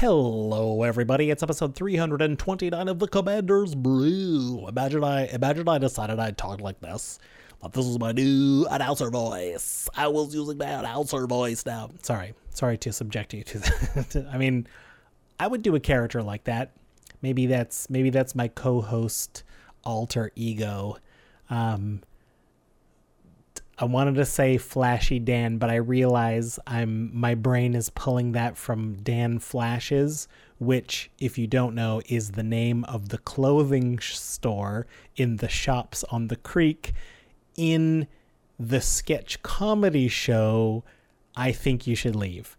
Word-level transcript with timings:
Hello, 0.00 0.82
everybody. 0.82 1.28
It's 1.28 1.42
episode 1.42 1.74
329 1.74 2.88
of 2.88 2.98
the 2.98 3.06
Commander's 3.06 3.74
Brew. 3.74 4.66
Imagine 4.66 5.04
I 5.04 5.26
imagine 5.26 5.68
I 5.68 5.76
decided 5.76 6.18
I'd 6.18 6.38
talk 6.38 6.62
like 6.62 6.80
this. 6.80 7.18
But 7.60 7.74
this 7.74 7.84
is 7.84 7.98
my 7.98 8.12
new 8.12 8.66
announcer 8.70 9.10
voice. 9.10 9.90
I 9.94 10.08
was 10.08 10.34
using 10.34 10.56
my 10.56 10.68
announcer 10.68 11.26
voice 11.26 11.66
now. 11.66 11.90
Sorry, 12.00 12.32
sorry 12.48 12.78
to 12.78 12.94
subject 12.94 13.34
you 13.34 13.44
to 13.44 13.58
that. 13.58 14.26
I 14.32 14.38
mean, 14.38 14.66
I 15.38 15.46
would 15.46 15.62
do 15.62 15.74
a 15.74 15.80
character 15.80 16.22
like 16.22 16.44
that. 16.44 16.72
Maybe 17.20 17.44
that's 17.44 17.90
maybe 17.90 18.08
that's 18.08 18.34
my 18.34 18.48
co-host 18.48 19.42
alter 19.84 20.32
ego. 20.34 20.96
Um, 21.50 22.00
I 23.80 23.86
wanted 23.86 24.16
to 24.16 24.26
say 24.26 24.58
Flashy 24.58 25.18
Dan, 25.18 25.56
but 25.56 25.70
I 25.70 25.76
realize 25.76 26.58
I'm 26.66 27.18
my 27.18 27.34
brain 27.34 27.74
is 27.74 27.88
pulling 27.88 28.32
that 28.32 28.58
from 28.58 28.96
Dan 28.96 29.38
Flashes, 29.38 30.28
which, 30.58 31.10
if 31.18 31.38
you 31.38 31.46
don't 31.46 31.74
know, 31.74 32.02
is 32.06 32.32
the 32.32 32.42
name 32.42 32.84
of 32.84 33.08
the 33.08 33.16
clothing 33.16 33.98
store 34.00 34.86
in 35.16 35.38
the 35.38 35.48
shops 35.48 36.04
on 36.10 36.28
the 36.28 36.36
creek 36.36 36.92
in 37.56 38.06
the 38.58 38.82
sketch 38.82 39.42
comedy 39.42 40.08
show 40.08 40.84
I 41.34 41.50
think 41.50 41.86
you 41.86 41.96
should 41.96 42.16
leave. 42.16 42.58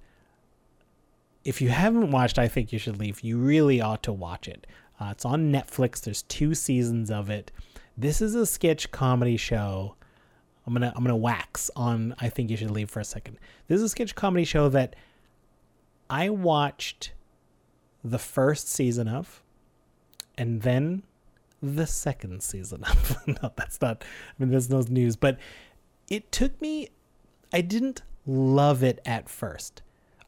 If 1.46 1.62
you 1.62 1.70
haven't 1.70 2.10
watched 2.10 2.40
I 2.40 2.48
think 2.48 2.74
you 2.74 2.80
should 2.80 2.98
leave, 2.98 3.22
you 3.22 3.38
really 3.38 3.80
ought 3.80 4.02
to 4.04 4.12
watch 4.12 4.48
it. 4.48 4.66
Uh, 5.00 5.10
it's 5.12 5.26
on 5.26 5.52
Netflix. 5.52 6.02
There's 6.02 6.24
two 6.24 6.56
seasons 6.56 7.12
of 7.12 7.30
it. 7.30 7.52
This 7.96 8.22
is 8.22 8.34
a 8.34 8.48
sketch 8.48 8.90
comedy 8.90 9.38
show 9.38 9.96
I'm 10.66 10.74
gonna 10.74 10.94
I'm 10.96 11.04
gonna 11.04 11.16
wax 11.16 11.72
on 11.76 12.16
I 12.20 12.30
think 12.30 12.50
you 12.50 12.58
should 12.58 12.72
leave 12.72 12.90
for 12.90 13.00
a 13.00 13.06
second. 13.06 13.38
This 13.68 13.78
is 13.78 13.84
a 13.84 13.90
sketch 13.90 14.16
comedy 14.16 14.46
show 14.46 14.70
that 14.70 14.96
I 16.10 16.30
watched 16.30 17.14
the 18.04 18.20
first 18.20 18.68
season 18.70 19.08
of, 19.08 19.42
and 20.38 20.62
then 20.62 21.04
the 21.62 21.88
second 21.88 22.42
season 22.44 22.84
of. 22.84 23.18
no, 23.28 23.52
that's 23.56 23.82
not. 23.82 24.04
I 24.04 24.34
mean, 24.38 24.50
there's 24.50 24.70
no 24.70 24.82
news, 24.82 25.16
but 25.16 25.38
it 26.10 26.32
took 26.32 26.60
me. 26.62 26.90
I 27.54 27.62
didn't 27.62 28.02
love 28.26 28.84
it 28.84 29.00
at 29.06 29.30
first. 29.30 29.82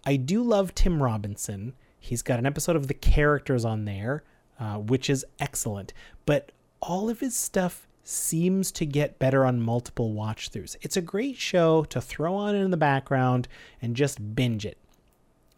I 0.05 0.15
do 0.15 0.43
love 0.43 0.75
Tim 0.75 1.01
Robinson. 1.01 1.73
He's 1.99 2.21
got 2.21 2.39
an 2.39 2.45
episode 2.45 2.75
of 2.75 2.87
the 2.87 2.93
characters 2.93 3.63
on 3.63 3.85
there, 3.85 4.23
uh, 4.59 4.75
which 4.75 5.09
is 5.09 5.25
excellent. 5.39 5.93
But 6.25 6.51
all 6.81 7.09
of 7.09 7.21
his 7.21 7.35
stuff 7.35 7.87
seems 8.03 8.71
to 8.73 8.85
get 8.85 9.19
better 9.19 9.45
on 9.45 9.61
multiple 9.61 10.13
watch 10.13 10.51
throughs. 10.51 10.75
It's 10.81 10.97
a 10.97 11.01
great 11.01 11.37
show 11.37 11.83
to 11.85 12.01
throw 12.01 12.35
on 12.35 12.55
in 12.55 12.71
the 12.71 12.77
background 12.77 13.47
and 13.81 13.95
just 13.95 14.35
binge 14.35 14.65
it. 14.65 14.77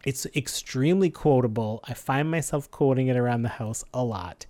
It's 0.04 0.26
extremely 0.36 1.10
quotable. 1.10 1.80
I 1.84 1.94
find 1.94 2.30
myself 2.30 2.70
quoting 2.70 3.08
it 3.08 3.16
around 3.16 3.42
the 3.42 3.48
house 3.48 3.84
a 3.92 4.04
lot. 4.04 4.46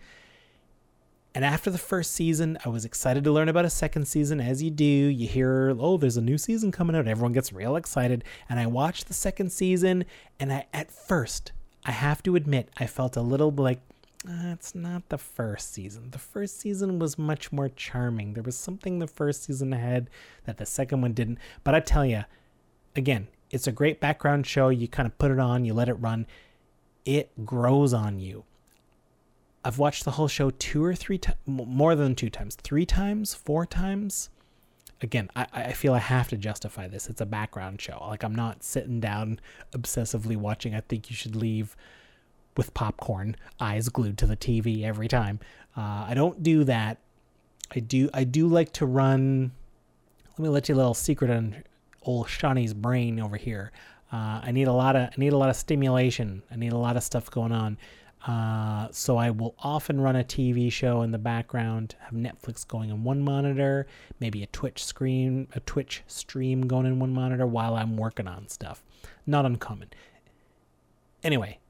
And 1.35 1.45
after 1.45 1.71
the 1.71 1.79
first 1.79 2.13
season, 2.13 2.57
I 2.65 2.71
was 2.71 2.85
excited 2.87 3.25
to 3.25 3.33
learn 3.33 3.49
about 3.49 3.67
a 3.67 3.71
second 3.71 4.07
season. 4.07 4.41
As 4.41 4.63
you 4.63 4.71
do, 4.71 4.85
you 4.85 5.29
hear, 5.29 5.77
oh, 5.79 5.99
there's 5.99 6.17
a 6.17 6.23
new 6.23 6.39
season 6.39 6.73
coming 6.73 6.97
out. 6.97 7.07
Everyone 7.07 7.33
gets 7.33 7.53
real 7.53 7.77
excited. 7.77 8.25
And 8.49 8.59
I 8.59 8.67
watched 8.67 9.09
the 9.09 9.15
second 9.15 9.51
season, 9.51 10.07
and 10.41 10.53
I, 10.53 10.67
at 10.73 10.91
first, 10.91 11.53
I 11.85 11.91
have 11.91 12.23
to 12.23 12.37
admit, 12.37 12.71
I 12.79 12.87
felt 12.87 13.17
a 13.17 13.23
little 13.23 13.51
like, 13.51 13.81
it's 14.29 14.75
not 14.75 15.09
the 15.09 15.19
first 15.19 15.73
season. 15.73 16.11
The 16.11 16.19
first 16.19 16.59
season 16.61 16.99
was 16.99 17.19
much 17.19 17.53
more 17.53 17.69
charming. 17.69 18.35
There 18.35 18.43
was 18.43 18.57
something 18.57 18.99
the 18.99 19.07
first 19.07 19.45
season 19.45 19.73
had 19.73 20.11
that 20.45 20.57
the 20.57 20.67
second 20.67 21.01
one 21.01 21.13
didn't. 21.13 21.39
But 21.65 21.75
I 21.75 21.81
tell 21.81 22.05
you, 22.05 22.25
again, 22.95 23.29
it's 23.51 23.67
a 23.67 23.73
great 23.73 24.01
background 24.01 24.47
show. 24.47 24.69
You 24.69 24.89
kind 24.89 25.07
of 25.07 25.17
put 25.19 25.31
it 25.31 25.39
on, 25.39 25.65
you 25.65 25.75
let 25.75 25.89
it 25.89 25.95
run. 25.95 26.27
It 27.05 27.47
grows 27.47 27.93
on 27.93 28.19
you. 28.19 28.45
I've 29.65 29.79
watched 29.79 30.05
the 30.05 30.13
whole 30.13 30.29
show 30.29 30.51
two 30.51 30.85
or 30.85 30.95
three 30.95 31.19
times, 31.19 31.39
more 31.47 31.95
than 31.95 32.15
two 32.15 32.31
times, 32.31 32.55
three 32.55 32.87
times, 32.87 33.35
four 33.35 33.67
times. 33.67 34.31
Again, 35.03 35.29
I, 35.37 35.47
I 35.53 35.73
feel 35.73 35.93
I 35.93 35.99
have 35.99 36.29
to 36.29 36.37
justify 36.37 36.89
this. 36.89 37.09
It's 37.09 37.21
a 37.21 37.27
background 37.27 37.81
show. 37.81 37.99
Like, 38.09 38.23
I'm 38.23 38.35
not 38.35 38.63
sitting 38.63 39.01
down 39.01 39.41
obsessively 39.73 40.37
watching 40.37 40.75
I 40.75 40.81
Think 40.81 41.11
You 41.11 41.17
Should 41.17 41.37
Leave 41.37 41.77
with 42.57 42.75
popcorn, 42.75 43.37
eyes 43.61 43.89
glued 43.89 44.19
to 44.19 44.27
the 44.27 44.37
TV 44.37 44.85
every 44.85 45.09
time. 45.09 45.41
Uh, 45.77 46.07
I 46.09 46.15
don't 46.15 46.43
do 46.43 46.65
that. 46.65 46.99
I 47.75 47.81
do 47.81 48.09
I 48.15 48.25
do 48.25 48.47
like 48.47 48.73
to 48.75 48.87
run. 48.87 49.53
Let 50.31 50.39
me 50.39 50.49
let 50.49 50.69
you 50.69 50.75
a 50.75 50.77
little 50.77 50.95
secret 50.95 51.31
on 51.31 51.65
old 52.03 52.29
Shawnee's 52.29 52.75
brain 52.75 53.21
over 53.21 53.37
here. 53.37 53.73
Uh, 54.13 54.41
I 54.43 54.53
need 54.53 54.69
a 54.69 54.73
lot 54.73 54.97
of 54.97 55.09
I 55.09 55.15
need 55.17 55.33
a 55.33 55.39
lot 55.39 55.51
of 55.51 55.57
stimulation. 55.57 56.43
I 56.51 56.57
need 56.57 56.73
a 56.73 56.79
lot 56.79 56.97
of 56.97 57.03
stuff 57.03 57.31
going 57.31 57.53
on. 57.53 57.79
Uh, 58.27 58.89
so 58.91 59.17
I 59.17 59.31
will 59.31 59.55
often 59.61 60.01
run 60.01 60.17
a 60.17 60.25
TV 60.25 60.71
show 60.73 61.03
in 61.03 61.13
the 61.13 61.19
background, 61.19 61.95
have 62.01 62.13
Netflix 62.13 62.67
going 62.67 62.91
in 62.91 63.05
one 63.05 63.23
monitor, 63.23 63.87
maybe 64.19 64.43
a 64.43 64.47
Twitch 64.49 64.85
screen, 64.85 65.47
a 65.55 65.61
Twitch 65.61 66.03
stream 66.09 66.67
going 66.67 66.87
in 66.87 66.99
one 66.99 67.13
monitor 67.13 67.47
while 67.47 67.77
I'm 67.77 67.97
working 67.97 68.27
on 68.27 68.49
stuff. 68.49 68.83
Not 69.27 69.47
uncommon. 69.47 69.91
Anyway, 71.23 71.61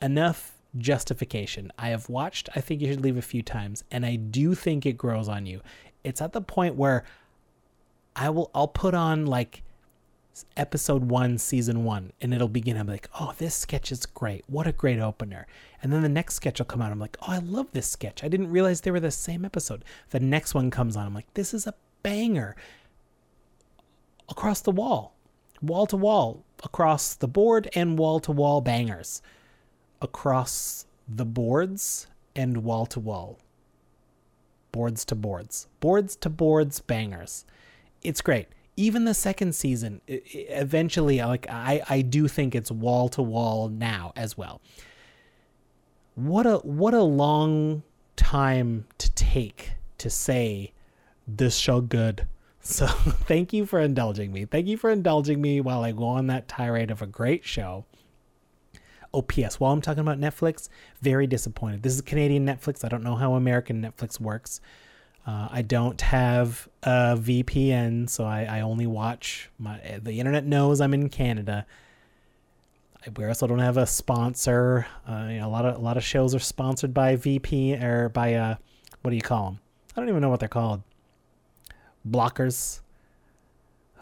enough 0.00 0.56
justification. 0.78 1.72
I 1.78 1.88
have 1.88 2.08
watched 2.08 2.48
I 2.54 2.60
think 2.60 2.80
you 2.80 2.88
should 2.88 3.02
leave 3.02 3.16
a 3.16 3.22
few 3.22 3.42
times 3.42 3.84
and 3.90 4.04
I 4.04 4.16
do 4.16 4.54
think 4.54 4.86
it 4.86 4.94
grows 4.94 5.28
on 5.28 5.46
you. 5.46 5.60
It's 6.04 6.20
at 6.20 6.32
the 6.32 6.40
point 6.40 6.76
where 6.76 7.04
I 8.14 8.30
will 8.30 8.50
I'll 8.54 8.68
put 8.68 8.94
on 8.94 9.26
like 9.26 9.62
episode 10.56 11.04
1 11.04 11.38
season 11.38 11.84
1 11.84 12.12
and 12.20 12.34
it'll 12.34 12.48
begin 12.48 12.76
I'm 12.76 12.86
like, 12.86 13.08
"Oh, 13.18 13.32
this 13.38 13.54
sketch 13.54 13.90
is 13.90 14.04
great. 14.04 14.44
What 14.48 14.66
a 14.66 14.72
great 14.72 15.00
opener." 15.00 15.46
And 15.82 15.92
then 15.92 16.02
the 16.02 16.08
next 16.08 16.34
sketch 16.34 16.58
will 16.58 16.66
come 16.66 16.82
out 16.82 16.92
I'm 16.92 17.00
like, 17.00 17.16
"Oh, 17.22 17.32
I 17.32 17.38
love 17.38 17.68
this 17.72 17.88
sketch. 17.88 18.22
I 18.22 18.28
didn't 18.28 18.50
realize 18.50 18.80
they 18.80 18.90
were 18.90 19.00
the 19.00 19.10
same 19.10 19.44
episode." 19.44 19.84
The 20.10 20.20
next 20.20 20.54
one 20.54 20.70
comes 20.70 20.96
on 20.96 21.06
I'm 21.06 21.14
like, 21.14 21.32
"This 21.34 21.54
is 21.54 21.66
a 21.66 21.74
banger." 22.02 22.54
Across 24.28 24.62
the 24.62 24.72
wall. 24.72 25.14
Wall 25.62 25.86
to 25.86 25.96
wall, 25.96 26.44
across 26.62 27.14
the 27.14 27.28
board 27.28 27.70
and 27.74 27.98
wall 27.98 28.20
to 28.20 28.32
wall 28.32 28.60
bangers 28.60 29.22
across 30.00 30.86
the 31.08 31.24
boards 31.24 32.06
and 32.34 32.58
wall 32.58 32.86
to 32.86 33.00
wall. 33.00 33.38
Boards 34.72 35.04
to 35.06 35.14
boards. 35.14 35.68
Boards 35.80 36.16
to 36.16 36.30
boards 36.30 36.80
bangers. 36.80 37.44
It's 38.02 38.20
great. 38.20 38.48
Even 38.76 39.04
the 39.04 39.14
second 39.14 39.54
season, 39.54 40.02
eventually, 40.06 41.18
like 41.18 41.46
I, 41.48 41.82
I 41.88 42.02
do 42.02 42.28
think 42.28 42.54
it's 42.54 42.70
wall 42.70 43.08
to 43.10 43.22
wall 43.22 43.68
now 43.68 44.12
as 44.16 44.36
well. 44.36 44.60
What 46.14 46.46
a 46.46 46.56
what 46.58 46.92
a 46.92 47.02
long 47.02 47.82
time 48.16 48.86
to 48.98 49.10
take 49.12 49.72
to 49.98 50.10
say 50.10 50.72
this 51.26 51.56
show 51.56 51.80
good. 51.80 52.26
So 52.66 52.88
thank 52.88 53.52
you 53.52 53.64
for 53.64 53.78
indulging 53.78 54.32
me. 54.32 54.44
Thank 54.44 54.66
you 54.66 54.76
for 54.76 54.90
indulging 54.90 55.40
me 55.40 55.60
while 55.60 55.84
I 55.84 55.92
go 55.92 56.02
on 56.02 56.26
that 56.26 56.48
tirade 56.48 56.90
of 56.90 57.00
a 57.00 57.06
great 57.06 57.44
show. 57.44 57.84
Oh, 59.16 59.22
P.S. 59.22 59.58
While 59.58 59.72
I'm 59.72 59.80
talking 59.80 60.02
about 60.02 60.20
Netflix, 60.20 60.68
very 61.00 61.26
disappointed. 61.26 61.82
This 61.82 61.94
is 61.94 62.02
Canadian 62.02 62.44
Netflix. 62.44 62.84
I 62.84 62.88
don't 62.88 63.02
know 63.02 63.14
how 63.14 63.32
American 63.32 63.80
Netflix 63.80 64.20
works. 64.20 64.60
Uh, 65.26 65.48
I 65.50 65.62
don't 65.62 65.98
have 66.02 66.68
a 66.82 67.16
VPN, 67.16 68.10
so 68.10 68.26
I, 68.26 68.42
I 68.42 68.60
only 68.60 68.86
watch 68.86 69.48
my. 69.58 69.80
The 70.02 70.20
internet 70.20 70.44
knows 70.44 70.82
I'm 70.82 70.92
in 70.92 71.08
Canada. 71.08 71.64
I, 73.06 73.10
We 73.16 73.24
also 73.24 73.46
don't 73.46 73.60
have 73.60 73.78
a 73.78 73.86
sponsor. 73.86 74.86
Uh, 75.08 75.28
you 75.30 75.38
know, 75.38 75.46
a 75.46 75.48
lot 75.48 75.64
of 75.64 75.76
a 75.76 75.80
lot 75.80 75.96
of 75.96 76.04
shows 76.04 76.34
are 76.34 76.38
sponsored 76.38 76.92
by 76.92 77.16
VP 77.16 77.76
or 77.76 78.10
by 78.10 78.34
uh, 78.34 78.56
what 79.00 79.12
do 79.12 79.16
you 79.16 79.22
call 79.22 79.46
them? 79.46 79.60
I 79.96 80.00
don't 80.02 80.10
even 80.10 80.20
know 80.20 80.28
what 80.28 80.40
they're 80.40 80.48
called. 80.50 80.82
Blockers. 82.06 82.80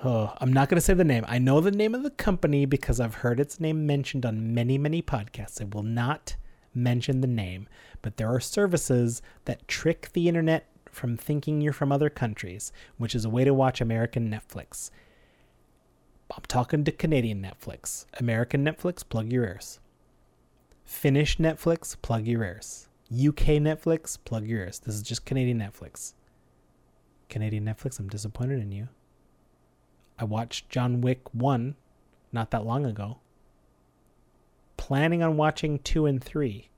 Oh, 0.07 0.35
I'm 0.39 0.53
not 0.53 0.69
going 0.69 0.77
to 0.77 0.83
say 0.83 0.93
the 0.93 1.03
name. 1.03 1.25
I 1.27 1.39
know 1.39 1.63
the 1.63 1.71
name 1.71 1.95
of 1.95 2.03
the 2.03 2.11
company 2.11 2.67
because 2.67 3.01
I've 3.01 3.15
heard 3.15 3.41
its 3.41 3.59
name 3.59 3.87
mentioned 3.87 4.27
on 4.27 4.53
many, 4.53 4.77
many 4.77 5.01
podcasts. 5.01 5.63
I 5.63 5.65
will 5.65 5.83
not 5.83 6.37
mention 6.75 7.23
the 7.23 7.27
name, 7.27 7.69
but 8.03 8.19
there 8.19 8.29
are 8.29 8.39
services 8.39 9.23
that 9.47 9.67
trick 9.67 10.11
the 10.13 10.29
internet 10.29 10.67
from 10.91 11.17
thinking 11.17 11.63
you're 11.63 11.73
from 11.73 11.91
other 11.91 12.11
countries, 12.11 12.71
which 12.99 13.15
is 13.15 13.25
a 13.25 13.31
way 13.31 13.45
to 13.45 13.55
watch 13.55 13.81
American 13.81 14.31
Netflix. 14.31 14.91
I'm 16.37 16.43
talking 16.49 16.85
to 16.85 16.93
Canadian 16.93 17.41
Netflix. 17.41 18.05
American 18.21 18.63
Netflix, 18.63 19.09
plug 19.09 19.33
your 19.33 19.45
ears. 19.45 19.81
Finnish 20.85 21.39
Netflix, 21.39 21.97
plug 22.03 22.27
your 22.27 22.45
ears. 22.45 22.89
UK 23.11 23.57
Netflix, 23.57 24.19
plug 24.23 24.47
your 24.47 24.61
ears. 24.61 24.81
This 24.81 24.97
is 24.97 25.03
just 25.03 25.25
Canadian 25.25 25.61
Netflix. 25.61 26.13
Canadian 27.31 27.65
Netflix, 27.65 27.99
I'm 27.99 28.09
disappointed 28.09 28.61
in 28.61 28.71
you. 28.71 28.89
I 30.19 30.25
watched 30.25 30.69
John 30.69 31.01
Wick 31.01 31.23
1 31.33 31.75
not 32.33 32.51
that 32.51 32.67
long 32.67 32.85
ago. 32.85 33.19
Planning 34.77 35.23
on 35.23 35.37
watching 35.37 35.79
2 35.79 36.07
and 36.07 36.23
3. 36.23 36.69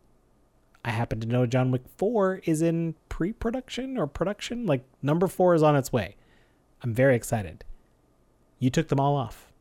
I 0.84 0.90
happen 0.90 1.20
to 1.20 1.26
know 1.26 1.46
John 1.46 1.70
Wick 1.70 1.82
4 1.96 2.42
is 2.44 2.62
in 2.62 2.94
pre 3.08 3.32
production 3.32 3.98
or 3.98 4.06
production. 4.06 4.66
Like, 4.66 4.84
number 5.02 5.26
4 5.26 5.54
is 5.56 5.62
on 5.62 5.76
its 5.76 5.92
way. 5.92 6.16
I'm 6.82 6.94
very 6.94 7.16
excited. 7.16 7.64
You 8.58 8.70
took 8.70 8.88
them 8.88 9.00
all 9.00 9.16
off. 9.16 9.52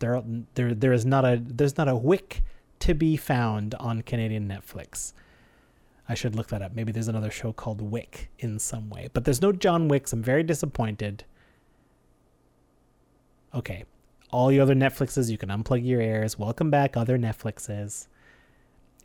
There, 0.00 0.22
there, 0.54 0.74
there 0.74 0.92
is 0.92 1.06
not 1.06 1.24
a 1.24 1.40
there's 1.40 1.78
not 1.78 1.88
a 1.88 1.94
wick 1.94 2.42
to 2.80 2.94
be 2.94 3.16
found 3.16 3.74
on 3.76 4.02
Canadian 4.02 4.48
Netflix. 4.48 5.12
I 6.08 6.14
should 6.14 6.34
look 6.34 6.48
that 6.48 6.60
up. 6.60 6.74
Maybe 6.74 6.92
there's 6.92 7.08
another 7.08 7.30
show 7.30 7.52
called 7.52 7.80
Wick 7.80 8.30
in 8.38 8.58
some 8.58 8.90
way. 8.90 9.08
But 9.12 9.24
there's 9.24 9.40
no 9.40 9.52
John 9.52 9.88
Wicks. 9.88 10.12
I'm 10.12 10.22
very 10.22 10.42
disappointed. 10.42 11.24
Okay. 13.54 13.84
All 14.30 14.50
your 14.50 14.62
other 14.62 14.74
Netflixes, 14.74 15.30
you 15.30 15.38
can 15.38 15.48
unplug 15.48 15.86
your 15.86 16.00
ears. 16.00 16.38
Welcome 16.38 16.70
back, 16.70 16.96
other 16.96 17.16
Netflixes. 17.16 18.08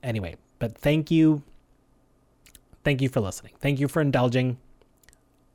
Anyway, 0.01 0.37
but 0.57 0.75
thank 0.75 1.11
you. 1.11 1.43
Thank 2.83 3.01
you 3.01 3.09
for 3.09 3.19
listening. 3.19 3.53
Thank 3.59 3.79
you 3.79 3.87
for 3.87 4.01
indulging. 4.01 4.57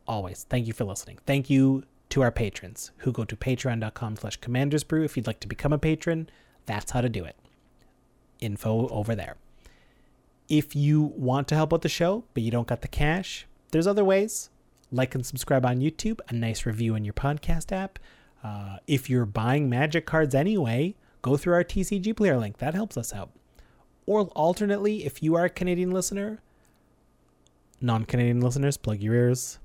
Always. 0.07 0.47
Thank 0.49 0.67
you 0.67 0.73
for 0.73 0.85
listening. 0.85 1.19
Thank 1.27 1.51
you 1.51 1.83
to 2.11 2.23
our 2.23 2.31
patrons 2.31 2.93
who 2.99 3.11
go 3.11 3.25
to 3.25 3.35
patreon.com 3.35 4.17
slash 4.17 4.39
commandersbrew. 4.39 5.05
If 5.05 5.17
you'd 5.17 5.27
like 5.27 5.41
to 5.41 5.49
become 5.49 5.73
a 5.73 5.79
patron, 5.79 6.29
that's 6.67 6.93
how 6.93 7.01
to 7.01 7.09
do 7.09 7.25
it. 7.25 7.37
Info 8.41 8.87
over 8.89 9.17
there. 9.17 9.37
If 10.49 10.77
you 10.77 11.03
want 11.17 11.49
to 11.49 11.55
help 11.57 11.73
out 11.73 11.83
the 11.83 11.89
show, 11.89 12.25
but 12.35 12.43
you 12.43 12.51
don't 12.51 12.69
got 12.69 12.83
the 12.83 12.89
cash, 12.89 13.47
there's 13.73 13.87
other 13.87 14.05
ways. 14.05 14.51
Like 14.93 15.15
and 15.15 15.27
subscribe 15.27 15.67
on 15.67 15.81
YouTube, 15.81 16.21
a 16.29 16.35
nice 16.35 16.67
review 16.67 16.95
in 16.95 17.05
your 17.05 17.15
podcast 17.15 17.73
app. 17.73 17.99
Uh, 18.45 18.77
if 18.87 19.09
you're 19.09 19.25
buying 19.25 19.71
magic 19.71 20.05
cards 20.05 20.35
anyway, 20.35 20.95
go 21.23 21.37
through 21.37 21.55
our 21.55 21.65
TCG 21.65 22.15
player 22.15 22.37
link. 22.37 22.59
That 22.59 22.75
helps 22.75 22.99
us 22.99 23.13
out. 23.15 23.31
Or 24.07 24.27
alternately, 24.37 25.07
if 25.07 25.23
you 25.23 25.35
are 25.35 25.47
a 25.47 25.51
Canadian 25.51 25.91
listener, 25.91 26.43
non 27.81 28.05
Canadian 28.05 28.41
listeners, 28.41 28.77
plug 28.77 29.01
your 29.01 29.15
ears. 29.15 29.59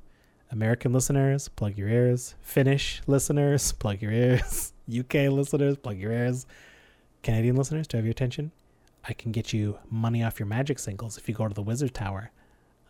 American 0.51 0.93
listeners, 0.93 1.49
plug 1.49 1.77
your 1.77 1.89
ears. 1.89 2.35
Finnish 2.41 3.01
listeners, 3.05 3.71
plug 3.79 4.01
your 4.01 4.13
ears. 4.13 4.71
UK 4.99 5.13
listeners, 5.29 5.75
plug 5.77 5.97
your 5.97 6.13
ears. 6.13 6.45
Canadian 7.21 7.57
listeners, 7.57 7.85
do 7.85 7.97
I 7.97 7.99
have 7.99 8.05
your 8.05 8.11
attention? 8.11 8.51
I 9.05 9.13
can 9.13 9.33
get 9.33 9.51
you 9.51 9.77
money 9.89 10.23
off 10.23 10.39
your 10.39 10.47
magic 10.47 10.79
singles 10.79 11.17
if 11.17 11.27
you 11.27 11.35
go 11.35 11.47
to 11.47 11.53
the 11.53 11.61
Wizard 11.61 11.93
Tower. 11.93 12.31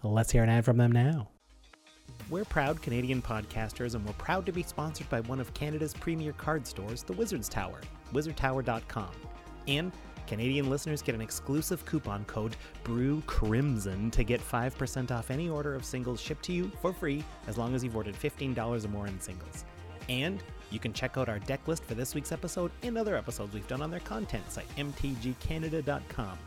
Let's 0.04 0.32
hear 0.32 0.44
an 0.44 0.50
ad 0.50 0.66
from 0.66 0.78
them 0.78 0.92
now. 0.92 1.30
We're 2.30 2.46
proud 2.46 2.80
Canadian 2.80 3.24
podcasters, 3.24 3.96
and 3.96 4.06
we're 4.06 4.14
proud 4.14 4.46
to 4.46 4.52
be 4.52 4.62
sponsored 4.62 5.10
by 5.10 5.22
one 5.22 5.40
of 5.40 5.52
Canada's 5.56 5.96
premier 5.96 6.32
card 6.34 6.68
stores, 6.68 7.02
the 7.02 7.14
Wizards 7.14 7.50
Tower, 7.50 7.82
wizardtower.com. 8.14 9.10
And 9.68 9.92
Canadian 10.28 10.70
listeners 10.70 11.02
get 11.02 11.16
an 11.16 11.22
exclusive 11.22 11.84
coupon 11.86 12.24
code 12.26 12.56
Brew 12.84 13.24
Crimson 13.26 14.12
to 14.12 14.24
get 14.24 14.48
5% 14.48 15.10
off 15.10 15.32
any 15.32 15.50
order 15.50 15.74
of 15.74 15.84
singles 15.84 16.22
shipped 16.22 16.46
to 16.46 16.54
you 16.54 16.72
for 16.84 16.94
free 16.94 17.24
as 17.48 17.58
long 17.58 17.74
as 17.74 17.84
you've 17.84 17.96
ordered 17.96 18.16
$15 18.16 18.86
or 18.86 18.88
more 18.90 19.08
in 19.08 19.20
singles. 19.20 19.66
And 20.08 20.44
you 20.70 20.78
can 20.78 20.94
check 20.94 21.18
out 21.18 21.30
our 21.30 21.40
deck 21.40 21.68
list 21.68 21.84
for 21.84 21.96
this 21.96 22.14
week's 22.14 22.32
episode 22.32 22.70
and 22.84 22.96
other 22.96 23.16
episodes 23.16 23.56
we've 23.56 23.68
done 23.68 23.82
on 23.82 23.90
their 23.90 24.02
content 24.02 24.52
site, 24.52 24.70
mtgcanada.com. 24.78 26.38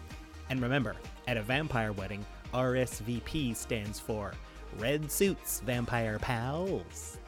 And 0.49 0.62
remember, 0.62 0.94
at 1.26 1.37
a 1.37 1.43
vampire 1.43 1.93
wedding, 1.93 2.25
RSVP 2.55 3.56
stands 3.56 3.99
for 3.99 4.32
Red 4.79 5.11
Suits 5.11 5.61
Vampire 5.61 6.19
Pals. 6.19 7.19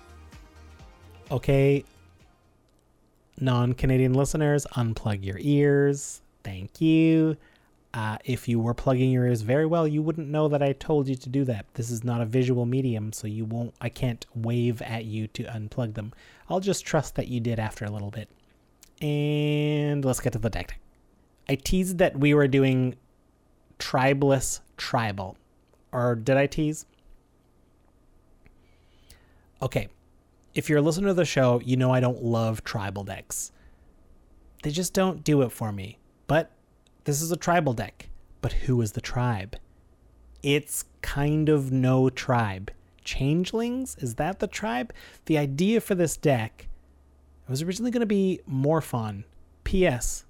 Okay, 1.31 1.85
non 3.41 3.73
Canadian 3.73 4.15
listeners, 4.15 4.67
unplug 4.75 5.25
your 5.25 5.39
ears. 5.41 6.23
Thank 6.43 6.81
you. 6.81 7.37
Uh, 7.95 8.19
if 8.25 8.49
you 8.49 8.59
were 8.59 8.75
plugging 8.75 9.13
your 9.13 9.27
ears 9.27 9.43
very 9.43 9.67
well, 9.67 9.87
you 9.87 10.03
wouldn't 10.03 10.29
know 10.29 10.49
that 10.49 10.63
I 10.63 10.73
told 10.73 11.07
you 11.07 11.15
to 11.15 11.29
do 11.29 11.45
that. 11.45 11.65
This 11.75 11.91
is 11.91 12.03
not 12.03 12.21
a 12.21 12.27
visual 12.27 12.67
medium, 12.67 13.13
so 13.13 13.29
you 13.29 13.45
won't. 13.45 13.73
I 13.81 13.89
can't 13.89 14.27
wave 14.35 14.83
at 14.83 15.05
you 15.05 15.29
to 15.29 15.45
unplug 15.45 15.95
them. 15.95 16.13
I'll 16.49 16.61
just 16.61 16.85
trust 16.85 17.15
that 17.15 17.29
you 17.29 17.39
did 17.39 17.61
after 17.61 17.85
a 17.85 17.91
little 17.91 18.11
bit. 18.11 18.29
And 19.01 20.05
let's 20.05 20.21
get 20.21 20.33
to 20.33 20.41
the 20.41 20.51
deck. 20.51 20.81
I 21.49 21.55
teased 21.55 21.99
that 21.99 22.19
we 22.19 22.35
were 22.35 22.49
doing 22.49 22.97
tribeless 23.79 24.61
tribal, 24.77 25.37
or 25.93 26.17
did 26.17 26.37
I 26.37 26.47
tease? 26.47 26.87
Okay, 29.65 29.89
if 30.55 30.69
you're 30.69 30.81
a 30.81 30.83
listener 30.83 31.09
to 31.09 31.15
the 31.15 31.25
show, 31.25 31.59
you 31.65 31.79
know 31.79 31.91
I 31.91 31.99
don't 31.99 32.23
love 32.23 32.63
tribal 32.65 33.03
decks. 33.03 33.51
They 34.63 34.71
just 34.71 34.93
don't 34.93 35.25
do 35.25 35.41
it 35.41 35.53
for 35.53 35.73
me. 35.73 35.99
But 36.27 36.51
this 37.05 37.23
is 37.23 37.33
a 37.33 37.37
tribal 37.37 37.73
deck. 37.73 38.11
But 38.43 38.53
who 38.53 38.83
is 38.83 38.93
the 38.93 39.01
tribe? 39.01 39.57
It's 40.43 40.85
kind 41.01 41.49
of 41.49 41.73
no 41.73 42.11
tribe. 42.11 42.73
Changelings? 43.05 43.97
Is 44.01 44.17
that 44.17 44.39
the 44.39 44.47
tribe? 44.47 44.93
The 45.25 45.39
idea 45.39 45.81
for 45.81 45.95
this 45.95 46.19
deck 46.19 46.69
was 47.49 47.63
originally 47.63 47.91
going 47.91 48.01
to 48.01 48.07
be 48.07 48.41
Morphon. 48.47 49.25
P.S. 49.65 50.27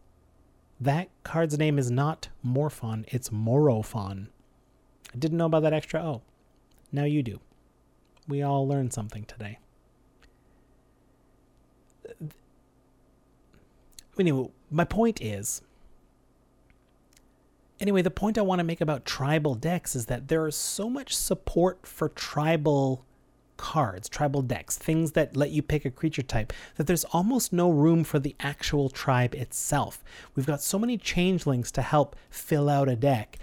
That 0.80 1.08
card's 1.24 1.58
name 1.58 1.76
is 1.76 1.90
not 1.90 2.28
Morphon, 2.46 3.04
it's 3.08 3.32
Morophon. 3.32 4.28
I 5.12 5.16
didn't 5.18 5.38
know 5.38 5.46
about 5.46 5.64
that 5.64 5.72
extra 5.72 6.00
O. 6.04 6.22
Now 6.92 7.04
you 7.04 7.24
do. 7.24 7.40
We 8.26 8.42
all 8.42 8.66
learned 8.66 8.92
something 8.92 9.24
today. 9.24 9.58
Anyway, 14.18 14.48
my 14.70 14.84
point 14.84 15.20
is 15.20 15.62
anyway, 17.80 18.02
the 18.02 18.10
point 18.10 18.38
I 18.38 18.42
want 18.42 18.60
to 18.60 18.64
make 18.64 18.80
about 18.80 19.04
tribal 19.04 19.54
decks 19.54 19.94
is 19.94 20.06
that 20.06 20.28
there 20.28 20.46
is 20.46 20.56
so 20.56 20.88
much 20.88 21.14
support 21.14 21.86
for 21.86 22.08
tribal 22.08 23.04
cards, 23.56 24.08
tribal 24.08 24.42
decks, 24.42 24.76
things 24.76 25.12
that 25.12 25.36
let 25.36 25.50
you 25.50 25.62
pick 25.62 25.84
a 25.84 25.90
creature 25.90 26.22
type, 26.22 26.52
that 26.76 26.86
there's 26.86 27.04
almost 27.04 27.52
no 27.52 27.70
room 27.70 28.04
for 28.04 28.18
the 28.18 28.34
actual 28.40 28.88
tribe 28.88 29.34
itself. 29.34 30.02
We've 30.34 30.46
got 30.46 30.62
so 30.62 30.78
many 30.78 30.96
changelings 30.96 31.70
to 31.72 31.82
help 31.82 32.16
fill 32.30 32.68
out 32.68 32.88
a 32.88 32.96
deck, 32.96 33.38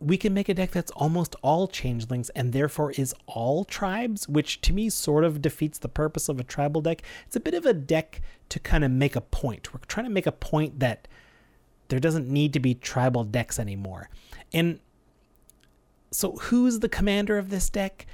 we 0.00 0.16
can 0.16 0.32
make 0.32 0.48
a 0.48 0.54
deck 0.54 0.70
that's 0.70 0.92
almost 0.92 1.34
all 1.42 1.66
changelings 1.66 2.30
and 2.30 2.52
therefore 2.52 2.92
is 2.92 3.14
all 3.26 3.64
tribes, 3.64 4.28
which 4.28 4.60
to 4.60 4.72
me 4.72 4.88
sort 4.88 5.24
of 5.24 5.42
defeats 5.42 5.78
the 5.78 5.88
purpose 5.88 6.28
of 6.28 6.38
a 6.38 6.44
tribal 6.44 6.80
deck. 6.80 7.02
It's 7.26 7.36
a 7.36 7.40
bit 7.40 7.54
of 7.54 7.66
a 7.66 7.74
deck 7.74 8.20
to 8.50 8.60
kind 8.60 8.84
of 8.84 8.90
make 8.90 9.16
a 9.16 9.20
point. 9.20 9.74
We're 9.74 9.80
trying 9.88 10.06
to 10.06 10.12
make 10.12 10.26
a 10.26 10.32
point 10.32 10.78
that 10.78 11.08
there 11.88 11.98
doesn't 11.98 12.28
need 12.28 12.52
to 12.52 12.60
be 12.60 12.74
tribal 12.74 13.24
decks 13.24 13.58
anymore. 13.58 14.08
And 14.52 14.78
so, 16.10 16.32
who's 16.32 16.78
the 16.80 16.88
commander 16.88 17.36
of 17.36 17.50
this 17.50 17.68
deck? 17.68 18.06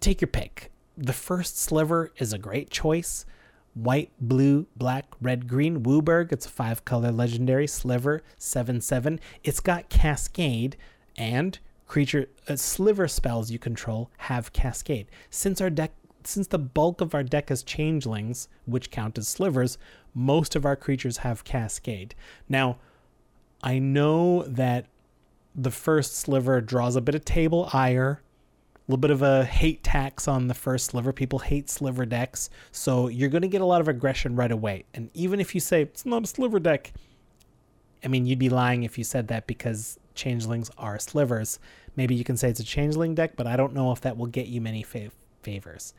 Take 0.00 0.20
your 0.20 0.28
pick. 0.28 0.70
The 0.96 1.12
first 1.12 1.58
sliver 1.58 2.12
is 2.18 2.32
a 2.32 2.38
great 2.38 2.70
choice. 2.70 3.24
White, 3.78 4.10
blue, 4.20 4.66
black, 4.76 5.06
red, 5.20 5.46
green. 5.46 5.82
WUBRG, 5.84 6.32
it's 6.32 6.46
a 6.46 6.50
five 6.50 6.84
color 6.84 7.12
legendary. 7.12 7.66
Sliver, 7.68 8.22
7 8.36 8.80
7. 8.80 9.20
It's 9.44 9.60
got 9.60 9.88
Cascade 9.88 10.76
and 11.16 11.58
creature 11.86 12.28
uh, 12.48 12.56
sliver 12.56 13.06
spells 13.06 13.50
you 13.50 13.58
control 13.58 14.10
have 14.18 14.52
Cascade. 14.52 15.06
Since 15.30 15.60
our 15.60 15.70
deck 15.70 15.92
since 16.24 16.48
the 16.48 16.58
bulk 16.58 17.00
of 17.00 17.14
our 17.14 17.22
deck 17.22 17.50
is 17.50 17.62
changelings, 17.62 18.48
which 18.66 18.90
count 18.90 19.16
as 19.16 19.28
slivers, 19.28 19.78
most 20.12 20.56
of 20.56 20.66
our 20.66 20.76
creatures 20.76 21.18
have 21.18 21.44
Cascade. 21.44 22.14
Now, 22.48 22.78
I 23.62 23.78
know 23.78 24.42
that 24.42 24.86
the 25.54 25.70
first 25.70 26.16
sliver 26.16 26.60
draws 26.60 26.96
a 26.96 27.00
bit 27.00 27.14
of 27.14 27.24
table 27.24 27.70
ire, 27.72 28.22
little 28.88 29.00
bit 29.00 29.10
of 29.10 29.22
a 29.22 29.44
hate 29.44 29.82
tax 29.82 30.26
on 30.26 30.48
the 30.48 30.54
first 30.54 30.86
sliver. 30.86 31.12
People 31.12 31.40
hate 31.40 31.68
sliver 31.68 32.06
decks, 32.06 32.48
so 32.72 33.08
you're 33.08 33.28
going 33.28 33.42
to 33.42 33.48
get 33.48 33.60
a 33.60 33.66
lot 33.66 33.80
of 33.80 33.88
aggression 33.88 34.34
right 34.34 34.50
away. 34.50 34.84
And 34.94 35.10
even 35.14 35.40
if 35.40 35.54
you 35.54 35.60
say 35.60 35.82
it's 35.82 36.06
not 36.06 36.24
a 36.24 36.26
sliver 36.26 36.58
deck, 36.58 36.92
I 38.02 38.08
mean, 38.08 38.26
you'd 38.26 38.38
be 38.38 38.48
lying 38.48 38.84
if 38.84 38.96
you 38.96 39.04
said 39.04 39.28
that 39.28 39.46
because 39.46 39.98
changelings 40.14 40.70
are 40.78 40.98
slivers. 40.98 41.58
Maybe 41.96 42.14
you 42.14 42.24
can 42.24 42.36
say 42.36 42.48
it's 42.48 42.60
a 42.60 42.64
changeling 42.64 43.14
deck, 43.14 43.32
but 43.36 43.46
I 43.46 43.56
don't 43.56 43.74
know 43.74 43.92
if 43.92 44.00
that 44.02 44.16
will 44.16 44.26
get 44.26 44.46
you 44.46 44.60
many 44.60 44.82
fav- 44.82 45.10
favors. 45.42 45.94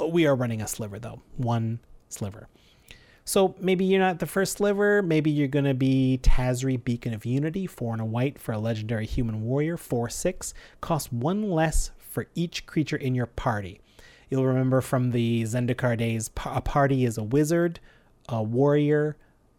Uh, 0.00 0.06
we 0.06 0.26
are 0.26 0.34
running 0.34 0.60
a 0.60 0.68
sliver, 0.68 0.98
though. 0.98 1.22
One 1.36 1.80
sliver. 2.08 2.48
So 3.24 3.54
maybe 3.60 3.84
you're 3.84 4.00
not 4.00 4.20
the 4.20 4.26
first 4.26 4.54
sliver. 4.54 5.02
Maybe 5.02 5.30
you're 5.30 5.48
going 5.48 5.66
to 5.66 5.74
be 5.74 6.18
Tazri 6.22 6.82
Beacon 6.82 7.12
of 7.12 7.26
Unity, 7.26 7.66
4 7.66 7.92
and 7.92 8.00
a 8.00 8.04
white 8.06 8.38
for 8.38 8.52
a 8.52 8.58
legendary 8.58 9.04
human 9.04 9.42
warrior, 9.42 9.76
4 9.76 10.08
6. 10.08 10.54
Costs 10.80 11.12
one 11.12 11.50
less 11.50 11.90
for 12.18 12.26
each 12.34 12.66
creature 12.66 12.96
in 12.96 13.14
your 13.14 13.26
party. 13.26 13.80
You'll 14.28 14.44
remember 14.44 14.80
from 14.80 15.12
the 15.12 15.44
Zendikar 15.44 15.96
days, 15.96 16.28
a 16.46 16.60
party 16.60 17.04
is 17.04 17.16
a 17.16 17.22
wizard, 17.22 17.78
a 18.28 18.42
warrior, 18.42 19.16